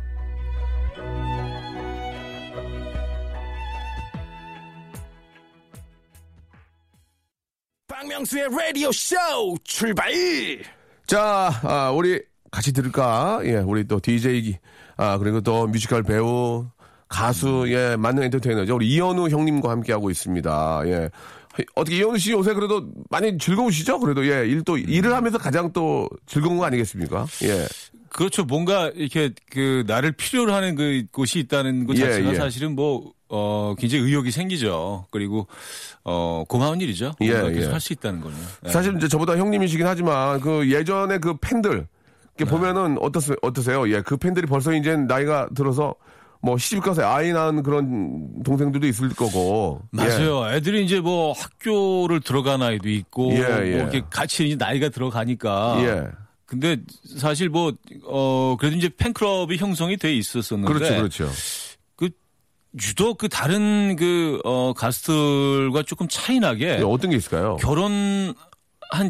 [8.04, 9.16] 박명수의 라디오 쇼
[9.64, 10.12] 출발!
[11.06, 13.40] 자, 아, 우리 같이 들을까?
[13.44, 14.58] 예, 우리 또 DJ,
[14.96, 16.66] 아, 그리고 또 뮤지컬 배우,
[17.08, 18.74] 가수, 예, 만능 엔터테이너죠.
[18.74, 20.82] 우리 이현우 형님과 함께하고 있습니다.
[20.86, 21.10] 예.
[21.74, 23.98] 어떻게 이현우 씨 요새 그래도 많이 즐거우시죠?
[24.00, 27.26] 그래도 예, 일도, 일을 하면서 가장 또 즐거운 거 아니겠습니까?
[27.44, 27.66] 예.
[28.10, 28.44] 그렇죠.
[28.44, 32.34] 뭔가 이렇게 그 나를 필요로 하는 그 곳이 있다는 것 예, 자체가 예.
[32.34, 35.06] 사실은 뭐, 어, 굉장히 의욕이 생기죠.
[35.10, 35.48] 그리고,
[36.04, 37.14] 어, 고마운 일이죠.
[37.22, 37.72] 예, 뭔가 계속 예.
[37.72, 38.36] 할수 있다는 거는.
[38.66, 38.68] 예.
[38.68, 41.88] 사실 이제 저보다 형님이시긴 하지만 그 예전에 그 팬들,
[42.36, 43.36] 이렇게 보면은 어떠세요?
[43.42, 43.90] 어떠세요?
[43.92, 45.96] 예, 그 팬들이 벌써 이제 나이가 들어서
[46.42, 49.82] 뭐 시집 가서 아이 낳은 그런 동생들도 있을 거고.
[49.94, 49.96] 예.
[49.96, 50.54] 맞아요.
[50.54, 53.68] 애들이 이제 뭐 학교를 들어간 아이도 있고, 예, 뭐 예.
[53.70, 55.76] 이렇게 같이 이제 나이가 들어가니까.
[55.80, 56.08] 예.
[56.46, 56.76] 근데
[57.16, 57.72] 사실 뭐,
[58.04, 60.72] 어, 그래도 이제 팬클럽이 형성이 돼 있었었는데.
[60.72, 61.30] 그렇죠, 그렇죠.
[62.82, 67.56] 유독 그 다른 그, 어, 가수들과 조금 차이나게 예, 어떤 게 있을까요?
[67.56, 68.34] 결혼한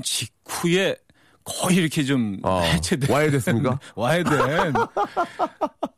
[0.02, 0.96] 직후에
[1.44, 3.10] 거의 이렇게 좀 아, 해체된.
[3.10, 3.78] 와야 됐습니까?
[3.96, 4.72] 와야 된.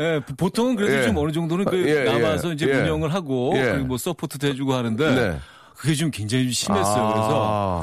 [0.00, 1.02] 예, 보통은 그래도 예.
[1.04, 2.04] 좀 어느 정도는 그 예, 예.
[2.04, 2.74] 남아서 이제 예.
[2.74, 3.62] 운영을 하고 예.
[3.72, 5.38] 그리고 뭐 서포트도 해주고 하는데 네.
[5.76, 7.04] 그게 좀 굉장히 좀 심했어요.
[7.04, 7.12] 아.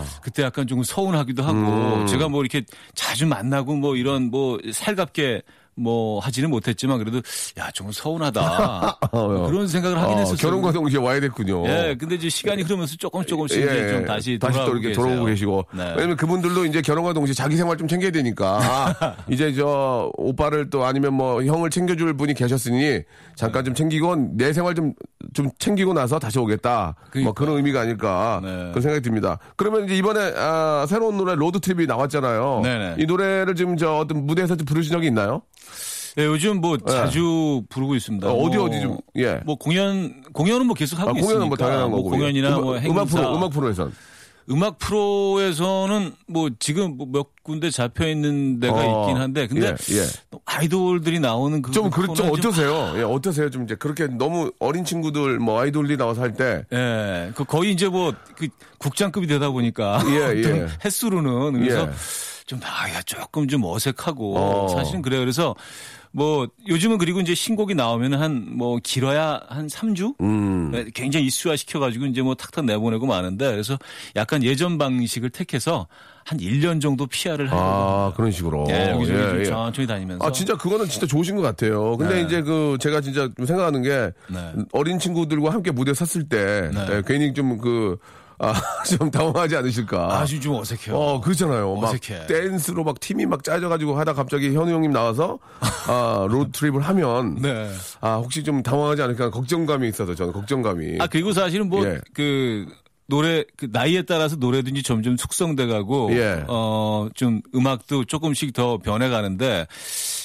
[0.04, 2.08] 그래서 그때 약간 조금 서운하기도 하고 음.
[2.08, 2.64] 제가 뭐 이렇게
[2.96, 5.42] 자주 만나고 뭐 이런 뭐 살갑게
[5.76, 7.18] 뭐 하지는 못했지만 그래도
[7.58, 9.48] 야 좀 서운하다 어.
[9.48, 10.38] 그런 생각을 하긴 어, 했었어요.
[10.38, 11.66] 결혼과 동시에 와야 됐군요.
[11.68, 15.04] 예, 근데 이제 시간이 흐르면서 조금 조금씩 이제 좀 다시 또 돌아오고 이렇게 계세요.
[15.04, 15.66] 돌아오고 계시고.
[15.74, 15.94] 네.
[15.96, 18.60] 왜냐면 그분들도 이제 결혼과 동시에 자기 생활 좀 챙겨야 되니까.
[19.00, 23.02] 아, 이제 저 오빠를 또 아니면 뭐 형을 챙겨줄 분이 계셨으니
[23.36, 24.94] 잠깐 좀 챙기고 내 생활 좀,
[25.34, 26.96] 좀 챙기고 나서 다시 오겠다.
[26.96, 27.32] 뭐 그러니까.
[27.34, 28.40] 그런 의미가 아닐까.
[28.44, 28.50] 네.
[28.70, 29.40] 그런 생각이 듭니다.
[29.56, 32.62] 그러면 이제 이번에 아, 새로운 노래 Road Trip이 나왔잖아요.
[32.64, 32.96] 네네.
[33.00, 35.42] 이 노래를 지금 저 어떤 무대에서 좀 부르신 적이 있나요?
[36.20, 38.28] 예, 요즘 뭐 자주 부르고 있습니다.
[38.30, 39.42] 어, 어디 뭐, 어디 좀, 예.
[39.46, 42.10] 뭐 공연 공연은 뭐 계속 하고 아, 공연은 뭐 있으니까 당연한 뭐 거고.
[42.12, 43.94] 공연이나 음악, 뭐 음악 행사 프로, 음악 프로에선.
[44.50, 50.06] 음악 프로에서는 뭐 지금 뭐몇 군데 잡혀 있는 데가 어, 있긴 한데 근데 예, 예.
[50.46, 52.94] 아이돌들이 나오는 그 좀, 그, 좀 어떠세요?
[52.98, 53.50] 예, 어떠세요?
[53.50, 56.66] 좀 이제 그렇게 너무 어린 친구들, 뭐, 아이돌이 나와서 할 때.
[56.74, 60.68] 예, 그 거의 이제 뭐 그 국장급이 되다 보니까 예, 예.
[60.84, 61.94] 횟수로는 그래서 예.
[62.46, 64.68] 좀 나야 조금 좀 어색하고 어.
[64.70, 65.22] 사실은 그래요.
[65.22, 65.56] 그래서
[66.16, 70.70] 뭐 요즘은 그리고 이제 신곡이 나오면 한 뭐 길어야 한 3주 음.
[70.72, 73.78] 네, 굉장히 이슈화 시켜가지고 이제 뭐 탁탁 내보내고 마는데 그래서
[74.16, 75.88] 약간 예전 방식을 택해서
[76.24, 78.66] 한 1년 정도 피아를 하려고 아, 그런 식으로.
[78.70, 79.44] 예, 여기저기 예, 좀 예.
[79.46, 81.98] 천천히 다니면서 아, 진짜 그거는 진짜 좋으신 것 같아요.
[81.98, 82.22] 근데 네.
[82.22, 84.54] 이제 그, 제가 진짜 좀 생각하는 게, 네.
[84.72, 86.88] 어린 친구들과 함께 무대 섰을 때, 네.
[86.92, 87.98] 예, 괜히 좀 그,
[88.40, 88.54] 아,
[88.98, 90.20] 좀 당황하지 않으실까.
[90.20, 90.96] 아주 좀 어색해요.
[90.98, 91.76] 어, 그렇잖아요.
[91.76, 92.28] 막 어색해.
[92.28, 95.40] 댄스로 막 팀이 막 짜져가지고 하다 갑자기 현우 형님 나와서,
[95.88, 97.70] 아, 로드트립을 하면, 네.
[98.02, 100.98] 아, 혹시 좀 당황하지 않을까 걱정감이 있어서 저는 걱정감이.
[101.00, 102.00] 아 그리고 사실은 뭐 예.
[102.14, 102.66] 그
[103.06, 106.46] 노래 그 나이에 따라서 노래든지 점점 숙성돼가고 예.
[106.48, 109.68] 어좀 음악도 조금씩 더 변해가는데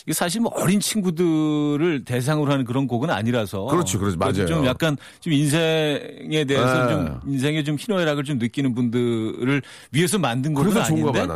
[0.08, 4.16] 이게 사실 뭐 어린 친구들을 대상으로 하는 그런 곡은 아니라서 그렇죠, 그렇죠.
[4.16, 4.46] 맞아요.
[4.46, 6.94] 좀 약간 좀 인생에 대해서 예.
[6.94, 9.60] 좀 인생의 좀 희노애락을 좀 느끼는 분들을
[9.92, 11.26] 위해서 만든 곡은 아닌데.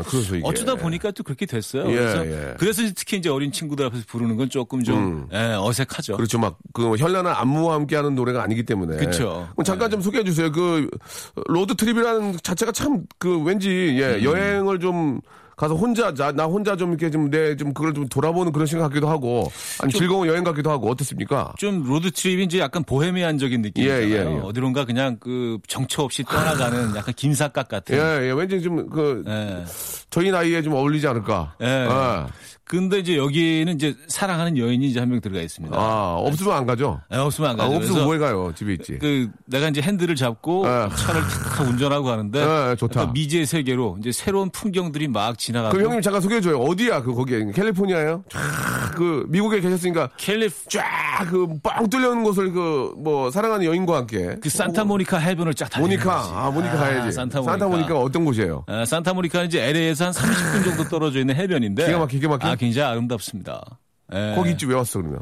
[0.43, 1.83] 어쩌다 보니까 또 그렇게 됐어요.
[1.91, 2.55] 예, 그래서 예.
[2.59, 6.17] 그래서 특히 이제 어린 친구들 앞에서 부르는 건 조금 좀 예, 어색하죠.
[6.17, 6.39] 그렇죠.
[6.39, 8.97] 막, 그, 현란한 안무와 함께하는 노래가 아니기 때문에.
[9.53, 10.51] 그럼 잠깐 좀 소개해 주세요.
[10.51, 10.89] 그,
[11.47, 13.69] Road Trip이라는 자체가 참, 그, 왠지,
[14.01, 14.25] 예, 음.
[14.25, 15.21] 여행을 좀,
[15.57, 18.83] 가서 혼자, 자, 나 혼자 좀 이렇게 좀, 내, 좀, 그걸 좀 돌아보는 그런 시간
[18.89, 21.53] 같기도 하고, 아니, 즐거운 여행 같기도 하고, 어떻습니까?
[21.59, 24.03] 좀 Road Trip이 이제 약간 보헤미안적인 느낌이잖아요.
[24.03, 24.41] 예, 예, 예.
[24.41, 27.97] 어디론가 그냥 그 정처 없이 떠나가는 약간 김삿갓 같은.
[27.97, 29.65] 예, 예, 왠지 좀, 그, 예.
[30.11, 31.55] 저희 나이에 좀 어울리지 않을까.
[31.61, 31.87] 예.
[31.89, 32.29] 아,
[32.73, 35.77] 근데 이제 여기는 이제 사랑하는 여인이 이제 한 명 들어가 있습니다.
[35.79, 37.03] 아, 없으면 안 가죠?
[37.13, 37.77] 예, 없으면 안 아, 가죠.
[37.77, 38.51] 없으면 그래서 뭐해 가요?
[38.57, 38.97] 집에 있지.
[38.99, 40.89] 그 내가 이제 핸들을 잡고 예.
[40.97, 41.21] 차를
[41.55, 43.01] 탁 운전하고 가는데 예, 좋다.
[43.03, 46.57] 약간 미지의 세계로 이제 새로운 풍경들이 막 지나가고 그럼 형님 잠깐 소개해줘요.
[46.61, 47.33] 어디야, 그, 거기.
[47.53, 48.41] 캘리포니아예요 쫙,
[48.97, 54.37] 그, 미국에 계셨으니까, 캘리프 쫙, 그, 빵 뚫려는 곳을 그, 뭐, 사랑하는 여인과 함께.
[54.41, 56.17] 그 산타모니카 해변을 쫙 달리는 모니카.
[56.23, 56.31] 거지.
[56.35, 57.13] 아, 모니카 가야지.
[57.13, 57.53] 산타모니카.
[57.53, 58.65] 산타모니카가 어떤 곳이에요?
[58.67, 62.49] 아, 산타모니카는 이제 LA에서 한 30분 정도 떨어져 있는 해변인데 기가 막히게, 기가 막혀?
[62.49, 63.61] 아, 굉장히 아름답습니다.
[64.15, 64.35] 예.
[64.37, 65.21] 거기 있지 왜 왔어, 그러면?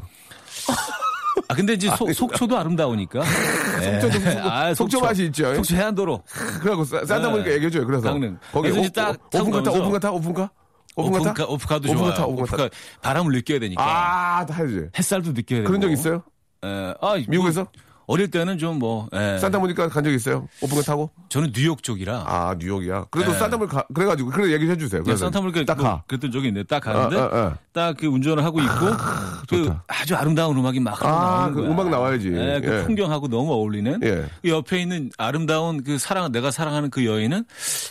[1.47, 3.23] 아 근데 이제 속, 속초도 아름다우니까.
[4.01, 5.55] 속초도 속- 아, 속초 맛이 있죠.
[5.55, 6.23] 속초 해안도로.
[6.61, 7.55] 그래갖고 사- 산타모니카 네.
[7.55, 7.85] 얘기해줘요.
[7.85, 8.03] 그래서.
[8.09, 8.37] 강릉.
[8.51, 10.49] 거기 오, 딱 오, 오픈카 타, 오픈카 타, 오픈카?
[10.95, 11.33] 오픈카 오픈카도.
[11.33, 12.25] 타, 오픈카 타.
[12.25, 12.69] 오픈카
[13.01, 13.81] 바람을 느껴야 되니까.
[13.83, 14.87] 아, 다 해야지.
[14.97, 15.67] 햇살도 느껴야 되고.
[15.67, 16.23] 그런 적 있어요?
[16.65, 16.93] 예.
[17.01, 17.61] 아, 미국에서?
[17.61, 17.71] 뭐,
[18.11, 19.07] 어릴 때는 좀 뭐.
[19.13, 19.37] 예.
[19.39, 20.47] 산타모니카 간 적 있어요?
[20.61, 21.09] 오픈카 타고?
[21.29, 22.23] 저는 뉴욕 쪽이라.
[22.27, 23.05] 아, 뉴욕이야.
[23.11, 23.37] 그래도 네.
[23.39, 25.01] 산타모니카, 그래가지고, 그래 얘기 해 주세요.
[25.01, 26.03] 그냥 그래서 산타모니카 딱뭐 가.
[26.07, 27.55] 그랬던 적이 있는데 딱 가는데 어, 어, 어.
[27.71, 28.73] 딱그 운전을 하고 있고
[29.49, 29.83] 그 좋다.
[29.87, 31.63] 아주 아름다운 음악이 막 아, 그.
[31.65, 32.27] 음악 나와야지.
[32.33, 32.83] 예, 그 예.
[32.85, 34.25] 풍경하고 너무 어울리는 예.
[34.41, 37.45] 그 옆에 있는 아름다운 그 사랑 내가 사랑하는 그 여인은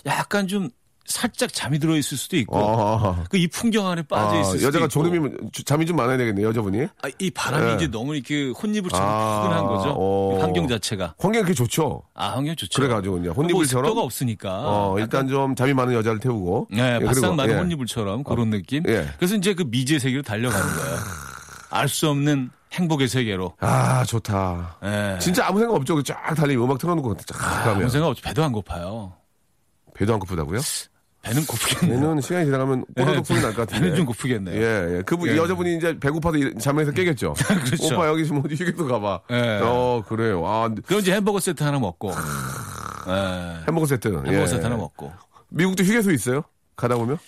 [0.06, 0.68] 약간 좀
[1.10, 3.24] 살짝 잠이 들어 있을 수도 있고 어.
[3.28, 6.42] 그이 풍경 안에 빠져 아, 있을 수도 여자가 있고 졸음이면 주- 잠이 좀 많아야 되겠네,
[6.42, 6.82] 여자분이.
[7.02, 7.74] 아, 이 바람이 예.
[7.74, 9.94] 이제 너무 이렇게 혼이불처럼 아, 포근한 거죠.
[9.98, 10.36] 어.
[10.36, 12.02] 이 환경 자체가 환경이 그렇게 좋죠.
[12.14, 12.80] 아 환경 좋죠.
[12.80, 13.84] 그래가지고 그냥 뭐 혼이불처럼.
[13.86, 16.68] 습도가 없으니까 어, 일단 좀 잠이 많은 여자를 태우고.
[16.70, 17.58] 네, 예, 바싹 마른 예.
[17.58, 18.82] 혼이불처럼 그런 느낌.
[18.88, 19.08] 예.
[19.18, 20.96] 그래서 이제 그 미지의 세계로 달려가는 거예요.
[21.70, 23.54] 알 수 없는 행복의 세계로.
[23.60, 24.76] 아, 좋다.
[24.84, 25.18] 예.
[25.20, 26.00] 진짜 아무 생각 없죠.
[26.04, 27.76] 쫙 달리면 음악 틀어놓고 쫙 가면.
[27.82, 29.12] 아무 생각 없이 배도 안 고파요.
[29.94, 30.60] 배도 안 고프다고요?
[31.22, 32.00] 배는 고프겠네요.
[32.00, 33.80] 배는 시간이 지나가면 꼬르륵 소리 날 것 같은데.
[33.82, 34.56] 배는 좀 고프겠네요.
[34.60, 35.02] 예, 예.
[35.02, 35.36] 그분, 예.
[35.36, 37.34] 여자분이 이제 배고파서 일- 잠에서 깨겠죠.
[37.66, 37.94] 그렇죠.
[37.94, 39.20] 오빠 여기 좀 어디 휴게소 가봐.
[39.30, 39.60] 예.
[39.62, 40.46] 어, 그래요.
[40.46, 42.10] 아, 그럼 이제 햄버거 세트 하나 먹고.
[43.08, 43.64] 예.
[43.68, 44.08] 햄버거 세트.
[44.08, 44.46] 햄버거 예.
[44.46, 45.12] 세트 하나 먹고.
[45.50, 46.42] 미국도 휴게소 있어요?
[46.76, 47.18] 가다 보면?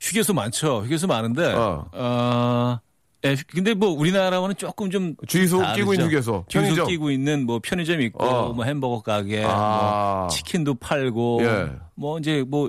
[0.00, 0.82] 휴게소 많죠.
[0.84, 1.86] 휴게소 많은데, 어.
[1.92, 2.78] 어.
[3.24, 5.76] 예, 근데 뭐 우리나라와는 조금 좀 주유소 다르죠.
[5.76, 6.86] 끼고 있는 휴게소, 주유소 편의점.
[6.88, 8.52] 끼고 있는 뭐 편의점 있고 어.
[8.52, 10.20] 뭐 햄버거 가게, 아.
[10.20, 11.70] 뭐 치킨도 팔고 예.
[11.94, 12.68] 뭐 이제 뭐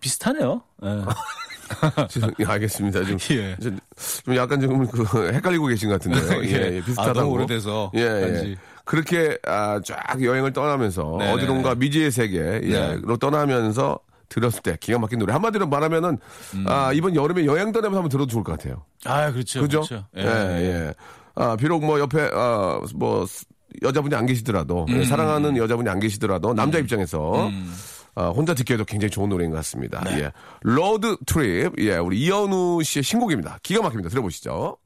[0.00, 0.62] 비슷하네요.
[0.84, 0.88] 예.
[2.40, 3.04] 예, 알겠습니다.
[3.04, 3.56] 좀, 예.
[3.62, 3.78] 좀,
[4.24, 6.44] 좀 약간 좀 그, 헷갈리고 계신 것 같은데요.
[6.44, 7.18] 예, 예, 비슷하다고.
[7.18, 8.56] 아, 너무 오래돼서 예, 예.
[8.84, 11.32] 그렇게 아, 쫙 여행을 떠나면서 네네네.
[11.32, 13.16] 어디론가 미지의 세계로 네.
[13.20, 14.00] 떠나면서
[14.32, 16.18] 들었을 때 기가 막힌 노래 한마디로 말하면은
[16.66, 18.84] 아, 이번 여름에 여행 떠나면서 한번 들어도 좋을 것 같아요.
[19.04, 19.60] 아 그렇죠.
[19.60, 19.82] 그죠?
[19.82, 20.06] 그렇죠.
[20.16, 20.94] 예, 예.
[21.34, 23.26] 아, 비록 뭐 옆에 아, 뭐
[23.82, 25.04] 여자분이 안 계시더라도 음.
[25.04, 27.50] 사랑하는 여자분이 안 계시더라도 남자 입장에서
[28.14, 30.00] 아, 혼자 듣기에도 굉장히 좋은 노래인 것 같습니다.
[30.04, 30.20] 네.
[30.20, 30.32] 예.
[30.62, 31.78] Road Trip.
[31.78, 33.58] 예, 우리 이현우 씨의 신곡입니다.
[33.62, 34.10] 기가 막힙니다.
[34.10, 34.76] 들어보시죠.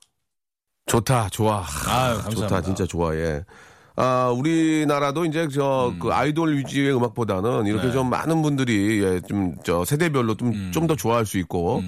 [0.87, 1.65] 좋다, 좋아.
[1.89, 2.31] 아유, 감사합니다.
[2.31, 3.45] 좋다, 진짜 좋아, 예.
[3.97, 7.93] 아, 우리나라도 이제 저 그 아이돌 위주의 음악보다는 이렇게 네.
[7.93, 11.83] 좀 많은 분들이 예, 좀저 세대별로 좀 좀 더 좋아할 수 있고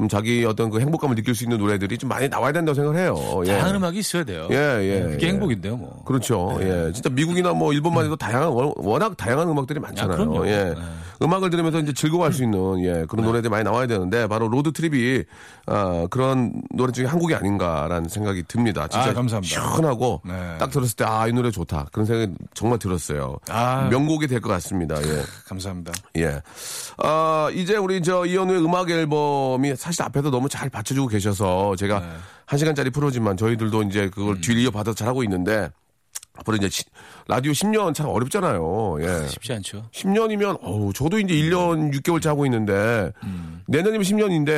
[0.00, 3.14] 좀 자기 어떤 그 행복감을 느낄 수 있는 노래들이 좀 많이 나와야 된다고 생각을 해요.
[3.44, 3.48] 예.
[3.52, 4.48] 다양한 음악이 있어야 돼요.
[4.50, 5.00] 예, 예.
[5.10, 5.30] 그게 예.
[5.32, 6.02] 행복인데요, 뭐.
[6.06, 6.56] 그렇죠.
[6.62, 6.90] 예.
[6.94, 10.42] 진짜 미국이나 뭐 일본만 해도 다양한, 워- 워낙 다양한 음악들이 많잖아요.
[10.42, 10.46] 아.
[10.46, 10.64] 예.
[10.70, 10.74] 네.
[11.22, 15.24] 음악을 들으면서 이제 즐거워할 수 있는, 예, 그런 노래들이 많이 나와야 되는데, 바로 Road Trip이,
[15.66, 18.88] 아, 그런 노래 중에 한 곡이 아닌가라는 생각이 듭니다.
[18.88, 19.42] 진짜 아, 감사합니다.
[19.54, 20.32] 시원하고, 네.
[20.58, 21.88] 딱 들었을 때, 아, 이 노래 좋다.
[21.92, 23.36] 그런 생각이 정말 들었어요.
[23.50, 23.86] 아.
[23.90, 24.96] 명곡이 될 것 같습니다.
[24.96, 25.22] 예.
[25.46, 25.92] 감사합니다.
[26.16, 26.40] 예.
[26.96, 32.06] 아, 이제 우리 저 이현우의 음악 앨범이 사실 앞에서 너무 잘 받쳐주고 계셔서 제가 네.
[32.46, 34.40] 한 시간짜리 프로지만 저희들도 이제 그걸 음.
[34.40, 35.70] 뒤를 이어 받아서 잘하고 있는데
[36.40, 36.84] 앞으로 이제 시-
[37.28, 38.96] 라디오 10년 참 어렵잖아요.
[39.00, 39.28] 예.
[39.28, 39.84] 쉽지 않죠.
[39.92, 43.62] 10년이면 어우 저도 이제 1년 6개월째 하고 있는데 음.
[43.66, 44.48] 내년이면 10년인데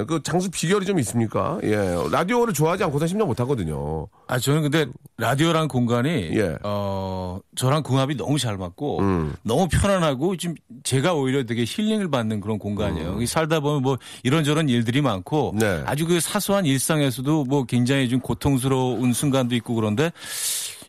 [0.00, 0.04] 예.
[0.06, 1.58] 그 장수 비결이 좀 있습니까?
[1.62, 1.76] 예.
[2.10, 4.08] 라디오를 좋아하지 않고서 10년 못 하거든요.
[4.26, 4.86] 아 저는 근데
[5.18, 6.56] 라디오라는 공간이 예.
[6.64, 9.34] 어 저랑 궁합이 너무 잘 맞고 음.
[9.42, 13.12] 너무 편안하고 지금 제가 오히려 되게 힐링을 받는 그런 공간이에요.
[13.12, 15.58] 여기 살다 보면 뭐 이런저런 일들이 많고 음.
[15.58, 15.82] 네.
[15.86, 20.10] 아주 그 사소한 일상에서도 뭐 굉장히 좀 고통스러운 순간도 있고 그런데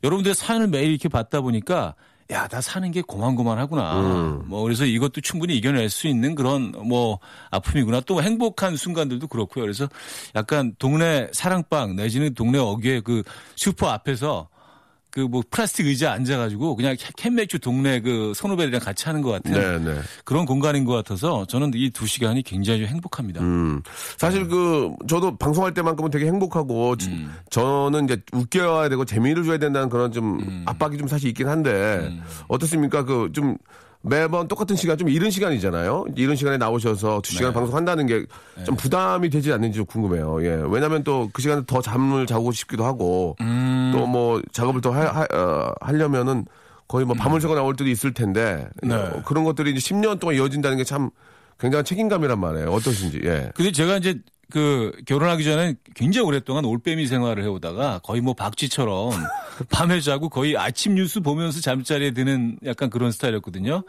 [0.03, 1.95] 여러분들 사연을 매일 이렇게 받다 보니까
[2.31, 3.99] 야, 나 사는 게 고만고만하구나.
[3.99, 4.43] 음.
[4.45, 7.19] 뭐, 그래서 이것도 충분히 이겨낼 수 있는 그런 뭐
[7.51, 8.01] 아픔이구나.
[8.01, 9.63] 또 행복한 순간들도 그렇고요.
[9.63, 9.87] 그래서
[10.35, 13.23] 약간 동네 사랑방 내지는 동네 어귀의 그
[13.55, 14.47] 슈퍼 앞에서
[15.13, 19.77] 그 뭐 플라스틱 의자 앉아가지고 그냥 캔맥주 동네 그 선후배들이랑 같이 하는 것 같은 네,
[19.93, 19.99] 네.
[20.25, 23.39] 그런 공간인 것 같아서 저는 이 두 시간이 굉장히 좀 행복합니다.
[23.41, 23.81] 음.
[24.17, 29.87] 사실 그 저도 방송할 때만큼은 되게 행복하고 지- 저는 이제 웃겨야 되고 재미를 줘야 된다는
[29.89, 32.11] 그런 좀 압박이 좀 사실 있긴 한데
[32.47, 33.03] 어떻습니까?
[33.05, 33.55] 그 좀
[34.05, 36.05] 매번 똑같은 시간 좀 이른 시간이잖아요.
[36.15, 37.53] 이른 시간에 나오셔서 두 시간 네.
[37.53, 38.25] 방송한다는 게
[38.65, 40.43] 좀 부담이 되지 않는지 좀 궁금해요.
[40.45, 40.61] 예.
[40.69, 43.35] 왜냐하면 또 그 시간에 더 잠을 자고 싶기도 하고
[43.93, 46.45] 또뭐 작업을 더 하, 하, 어, 하려면은
[46.87, 48.93] 거의 뭐 밤을 새고 나올 때도 있을 텐데 네.
[48.93, 51.09] 어, 그런 것들이 이제 10년 동안 이어진다는 게 참
[51.59, 52.71] 굉장한 책임감이란 말이에요.
[52.71, 53.21] 어떠신지.
[53.23, 53.51] 예.
[53.55, 54.19] 근데 제가 이제
[54.53, 59.11] 그 결혼하기 전에 굉장히 오랫동안 올빼미 생활을 해오다가 거의 뭐 박쥐처럼
[59.71, 63.83] 밤에 자고 거의 아침 뉴스 보면서 잠자리에 드는 약간 그런 스타일이었거든요.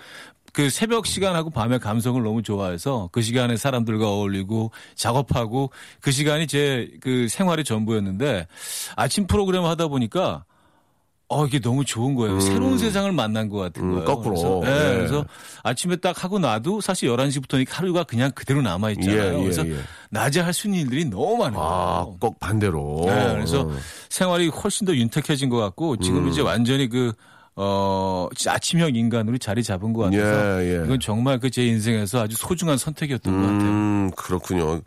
[0.55, 6.88] 그 새벽 시간하고 밤의 감성을 너무 좋아해서 그 시간에 사람들과 어울리고 작업하고 그 시간이 제
[7.00, 8.46] 그 생활의 전부였는데
[8.96, 10.44] 아침 프로그램 하다 보니까
[11.35, 12.38] 어, 이게 너무 좋은 거예요.
[12.38, 14.05] 새로운 세상을 만난 것 같은 음, 거예요.
[14.05, 14.61] 거꾸로.
[14.61, 14.97] 그래서, 네, 예.
[14.97, 15.25] 그래서
[15.64, 19.35] 아침에 딱 하고 나도 사실 11시부터니까 하루가 그냥 그대로 남아있잖아요.
[19.35, 19.77] 예, 예, 그래서 예.
[20.11, 21.61] 낮에 할 수 있는 일들이 너무 많아요.
[21.61, 23.03] 아, 꼭 반대로.
[23.07, 23.73] 네, 그래서 어.
[24.09, 26.29] 생활이 훨씬 더 윤택해진 것 같고 지금 음.
[26.29, 27.12] 이제 완전히 그,
[27.57, 30.85] 어, 아침형 인간으로 자리 잡은 것 같아서 예, 예.
[30.85, 33.71] 이건 정말 그 제 인생에서 아주 소중한 선택이었던 것 같아요.
[33.71, 34.75] 음, 그렇군요.
[34.75, 34.81] 네.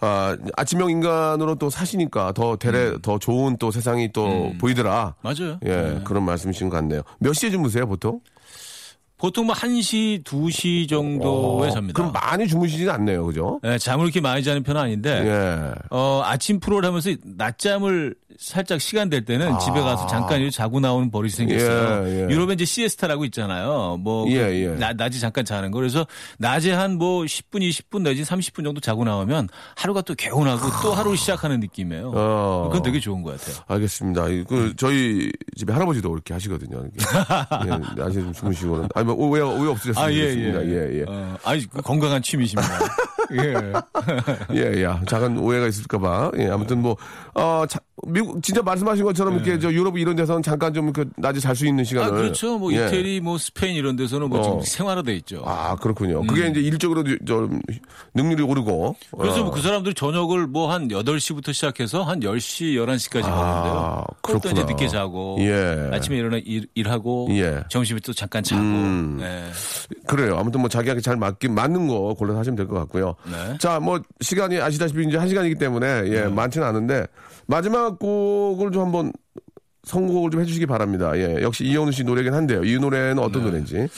[0.00, 5.16] 아, 아침형 인간으로 또 사시니까 더 대래, 더 좋은 또 세상이 또 보이더라.
[5.22, 5.58] 맞아요.
[5.64, 6.00] 예, 네.
[6.04, 7.02] 그런 말씀이신 것 같네요.
[7.18, 8.20] 몇 시에 주무세요, 보통?
[9.16, 11.94] 보통 뭐 1시, 2시 정도에 어, 잡니다.
[11.94, 13.58] 그럼 많이 주무시진 않네요, 그죠?
[13.62, 15.72] 네, 잠을 그렇게 많이 자는 편은 아닌데 예.
[15.90, 21.30] 어, 아침 프로를 하면서 낮잠을 살짝 시간 될 때는 집에 가서 잠깐 자고 나오는 버릇이
[21.30, 21.88] 생겼어요.
[22.04, 22.08] 아.
[22.08, 22.28] 예, 예.
[22.30, 23.96] 유럽에 이제 시에스타라고 있잖아요.
[24.00, 24.68] 뭐, 예, 그 예.
[24.78, 25.78] 나- 낮에 잠깐 자는 거.
[25.78, 26.06] 그래서
[26.38, 31.16] 낮에 한 뭐 10분, 20분 내지 30분 정도 자고 나오면 하루가 또 개운하고 또 하루를
[31.16, 32.12] 시작하는 느낌이에요.
[32.14, 32.68] 어.
[32.70, 33.62] 그건 되게 좋은 것 같아요.
[33.66, 34.28] 알겠습니다.
[34.28, 36.84] 이, 그, 저희 집에 할아버지도 그렇게 하시거든요.
[37.66, 37.68] 예,
[38.00, 38.88] 낮에 좀 주무시고는.
[38.94, 40.66] 아니, 뭐, 오해, 오해 없으셨으면 아, 예, 좋겠습니다.
[40.66, 40.70] 예.
[40.70, 41.04] 예, 예.
[41.08, 42.78] 어, 아니, 그 건강한 취미십니다.
[43.32, 44.74] 예.
[44.78, 46.32] 예, 야, 작은 오해가 있을까봐.
[46.38, 46.96] 예, 아무튼 뭐,
[47.34, 51.40] 어, 자, 미국 진짜 말씀하신 것처럼 이렇게 저 유럽 이런 데서는 잠깐 좀 그 낮에
[51.40, 52.14] 잘 수 있는 시간을 네.
[52.14, 52.58] 아, 그렇죠.
[52.58, 52.86] 뭐 예.
[52.86, 54.60] 이태리, 뭐 스페인 이런 데서는 뭐좀 어.
[54.62, 55.42] 생활화돼 있죠.
[55.46, 56.20] 아 그렇군요.
[56.20, 56.26] 음.
[56.26, 57.60] 그게 이제 일적으로 좀
[58.14, 59.44] 능률이 오르고 그래서 어.
[59.44, 64.04] 뭐 그 사람들 저녁을 뭐 한 8시부터 시작해서 한 10시, 11시까지 아, 먹는데요.
[64.22, 64.50] 그것도.
[64.50, 65.90] 이제 늦게 자고 예.
[65.92, 67.62] 아침에 일어나 일, 일하고 예.
[67.70, 69.18] 점심에 또 잠깐 자고 음.
[69.20, 69.44] 네.
[70.06, 70.36] 그래요.
[70.36, 73.14] 아무튼 뭐 자기한테 잘 맞긴 맞는 거 골라서 하시면 될 것 같고요.
[73.30, 73.56] 네.
[73.58, 77.06] 자, 뭐 시간이 아시다시피 이제 한 시간이기 때문에 예, 많지는 않은데
[77.46, 79.12] 마지막 곡을 좀 한번
[79.84, 81.16] 선곡을 좀 해주시기 바랍니다.
[81.16, 82.64] 예, 역시 이현우 씨 노래긴 한데요.
[82.64, 83.48] 이 노래는 어떤 네.
[83.48, 83.88] 노래인지.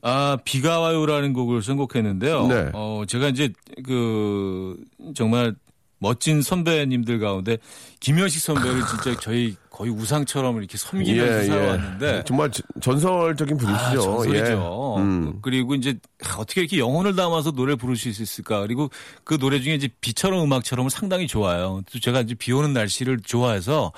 [0.00, 2.46] 아, 비가 와요라는 곡을 선곡했는데요.
[2.46, 2.70] 네.
[2.72, 3.52] 어, 제가 이제
[3.84, 4.76] 그
[5.14, 5.54] 정말
[6.00, 7.58] 멋진 선배님들 가운데
[8.00, 14.00] 김현식 선배를 진짜 저희 거의 우상처럼 이렇게 섬기면서 살아왔는데 정말 저- 전설적인 아, 분이시죠.
[14.02, 14.96] 전설이죠.
[14.98, 15.02] 예.
[15.02, 15.38] 음.
[15.42, 18.60] 그리고 이제 아, 어떻게 이렇게 영혼을 담아서 노래를 부르실 수 있을까?
[18.60, 18.90] 그리고
[19.24, 21.82] 그 노래 중에 이제 비처럼 음악처럼은 상당히 좋아요.
[21.92, 23.92] 또 제가 이제 비 오는 날씨를 좋아해서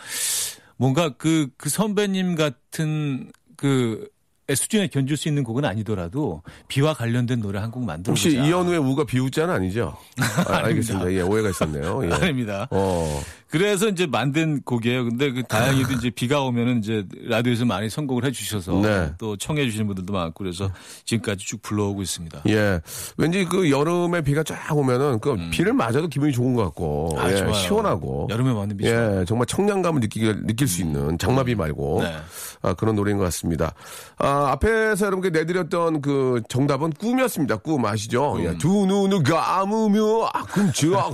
[0.76, 4.08] 뭔가 그, 그 선배님 같은 그
[4.54, 8.28] 수준에 견줄 수 있는 곡은 아니더라도 비와 관련된 노래 한 곡 만들어보자.
[8.28, 9.96] 혹시 이현우의 우가 비웃자는 아니죠?
[10.48, 11.12] 아, 알겠습니다.
[11.12, 12.04] 예, 오해가 있었네요.
[12.06, 12.12] 예.
[12.12, 12.66] 아닙니다.
[12.70, 13.22] 어.
[13.50, 15.04] 그래서 이제 만든 곡이에요.
[15.04, 19.12] 근데 그 다행히도 이제 비가 오면은 이제 라디오에서 많이 선곡을 해주셔서 네.
[19.18, 20.70] 또 청해 주시는 분들도 많고 그래서
[21.04, 22.42] 지금까지 쭉 불러오고 있습니다.
[22.48, 22.80] 예.
[23.16, 27.14] 왠지 그 여름에 비가 쫙 오면은 그 비를 맞아도 기분이 좋은 것 같고.
[27.14, 27.18] 음.
[27.18, 27.52] 아, 예.
[27.52, 28.28] 시원하고.
[28.30, 28.88] 여름에 맞는 비.
[28.88, 29.20] 음.
[29.20, 32.02] 예, 정말 청량감을 느끼게, 느낄 수 있는 장마비 말고.
[32.02, 32.16] 네.
[32.62, 33.74] 아, 그런 노래인 것 같습니다.
[34.18, 37.56] 아, 앞에서 여러분께 내드렸던 그 정답은 꿈이었습니다.
[37.58, 38.36] 꿈 아시죠?
[38.40, 41.12] 예, 두 눈을 감으며 아, 꿈쩍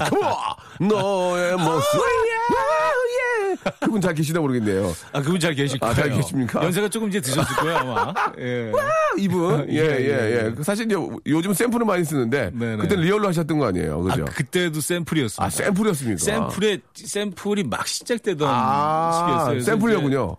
[0.81, 2.01] 너의 모습.
[2.01, 3.57] 예.
[3.81, 4.95] 그분 잘 계시나 모르겠네요.
[5.13, 5.95] 아, 그분 잘 계실 아, 거예요.
[5.95, 6.63] 잘 계십니까?
[6.63, 8.15] 연세가 조금 이제 드셨을 거예요, 아마.
[8.39, 8.71] 예.
[9.19, 9.67] 이분?
[9.73, 10.53] 예, 예, 예.
[10.55, 10.95] 그 사실 이제
[11.27, 12.77] 요즘 샘플을 많이 쓰는데 네네.
[12.77, 14.01] 그때 리얼로 하셨던 거 아니에요.
[14.01, 14.25] 아, 그죠?
[14.27, 15.45] 그때도 샘플이었습니다.
[15.45, 16.19] 아, 샘플이었습니까?
[16.19, 19.57] 샘플에 샘플이 막 시작되던 아, 시기였어요.
[19.57, 19.71] 이제,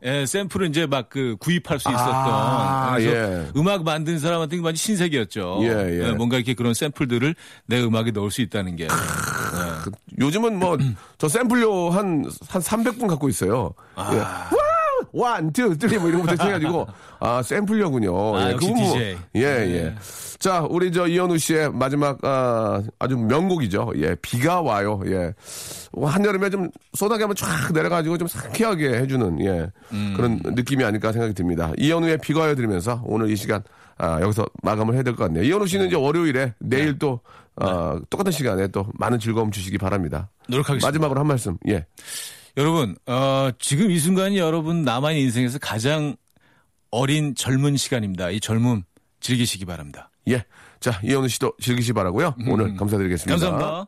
[0.04, 2.06] 예, 샘플은 이제 막 그 구입할 수 있었던.
[2.08, 3.48] 아, 예.
[3.56, 5.60] 음악 만든 사람한테 완전 신세계였죠.
[5.64, 6.12] 예, 예.
[6.12, 7.34] 뭔가 이렇게 그런 샘플들을
[7.66, 8.88] 내 음악에 넣을 수 있다는 게.
[8.88, 8.94] 네.
[10.20, 10.78] 요즘은 뭐
[11.18, 13.74] 저 샘플러 한, 한 300분 갖고 있어요.
[13.96, 14.14] 아.
[14.14, 14.18] 예.
[14.20, 14.58] 와!
[15.14, 16.88] one, two, three 뭐 이런 것부터 해가지고
[17.20, 18.36] 아 샘플러군요.
[18.36, 19.18] 아, 역시 그건 뭐- DJ.
[19.36, 19.72] 예, 네.
[19.76, 19.96] 예.
[20.40, 23.94] 자, 우리 저 이현우 씨의 마지막 아, 아주 명곡이죠.
[23.98, 25.00] 예, 비가 와요.
[25.08, 25.34] 예,
[26.00, 30.14] 한여름에 좀 소나기 한번 쫙 내려가지고 좀 상쾌하게 해주는 예 음.
[30.16, 31.72] 그런 느낌이 아닐까 생각이 듭니다.
[31.78, 33.64] 이현우의 비가 와요 들으면서 오늘 이 시간
[33.98, 35.44] 아, 여기서 마감을 해야 될 것 같네요.
[35.44, 37.22] 이현우 씨는 이제 월요일에 내일 또
[37.60, 40.30] 아, 똑같은 시간에 또 많은 즐거움 주시기 바랍니다.
[40.48, 40.88] 노력하겠습니다.
[40.88, 41.58] 마지막으로 한 말씀.
[41.68, 41.86] 예.
[42.56, 46.16] 여러분, 어, 지금 이 순간이 여러분 남의 인생에서 가장
[46.92, 48.30] 어린 젊은 시간입니다.
[48.30, 48.84] 이 젊음
[49.20, 50.10] 즐기시기 바랍니다.
[50.30, 50.44] 예.
[50.80, 52.36] 자, 이현우 씨도 즐기시 바라고요.
[52.48, 53.34] 오늘 감사드리겠습니다.
[53.34, 53.40] 음.
[53.52, 53.88] 감사합니다.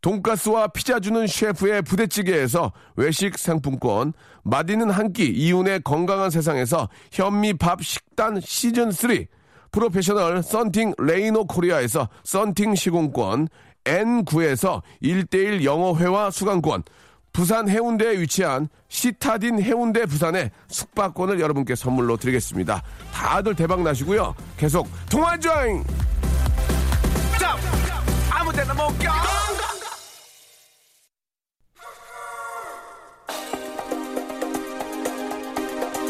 [0.00, 4.12] 돈가스와 피자 주는 셰프의 부대찌개에서 외식 상품권,
[4.44, 9.24] 맛있는 한 끼 이윤의 건강한 세상에서 현미밥 식단 시즌 3,
[9.72, 13.48] 프로페셔널 썬팅 레이노 코리아에서 썬팅 시공권,
[13.84, 16.84] N9에서 1대1 영어회화 수강권,
[17.32, 22.82] 부산 해운대에 위치한 시타딘 해운대 부산의 숙박권을 여러분께 선물로 드리겠습니다.
[23.12, 24.34] 다들 대박 나시고요.
[24.56, 25.84] 계속 통화 조잉!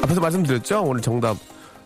[0.09, 0.83] 앞에서 말씀드렸죠?
[0.85, 1.37] 오늘 정답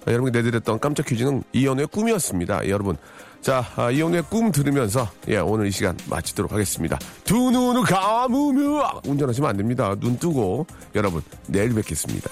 [0.06, 2.64] 여러분께 내드렸던 깜짝 퀴즈는 이현우의 꿈이었습니다.
[2.66, 2.96] 예, 여러분.
[3.40, 6.98] 자, 아, 이현우의 꿈 들으면서 예, 오늘 이 시간 마치도록 하겠습니다.
[7.24, 9.94] 두 눈을 감으며 운전하시면 안 됩니다.
[9.98, 12.30] 눈 뜨고 여러분 내일 뵙겠습니다.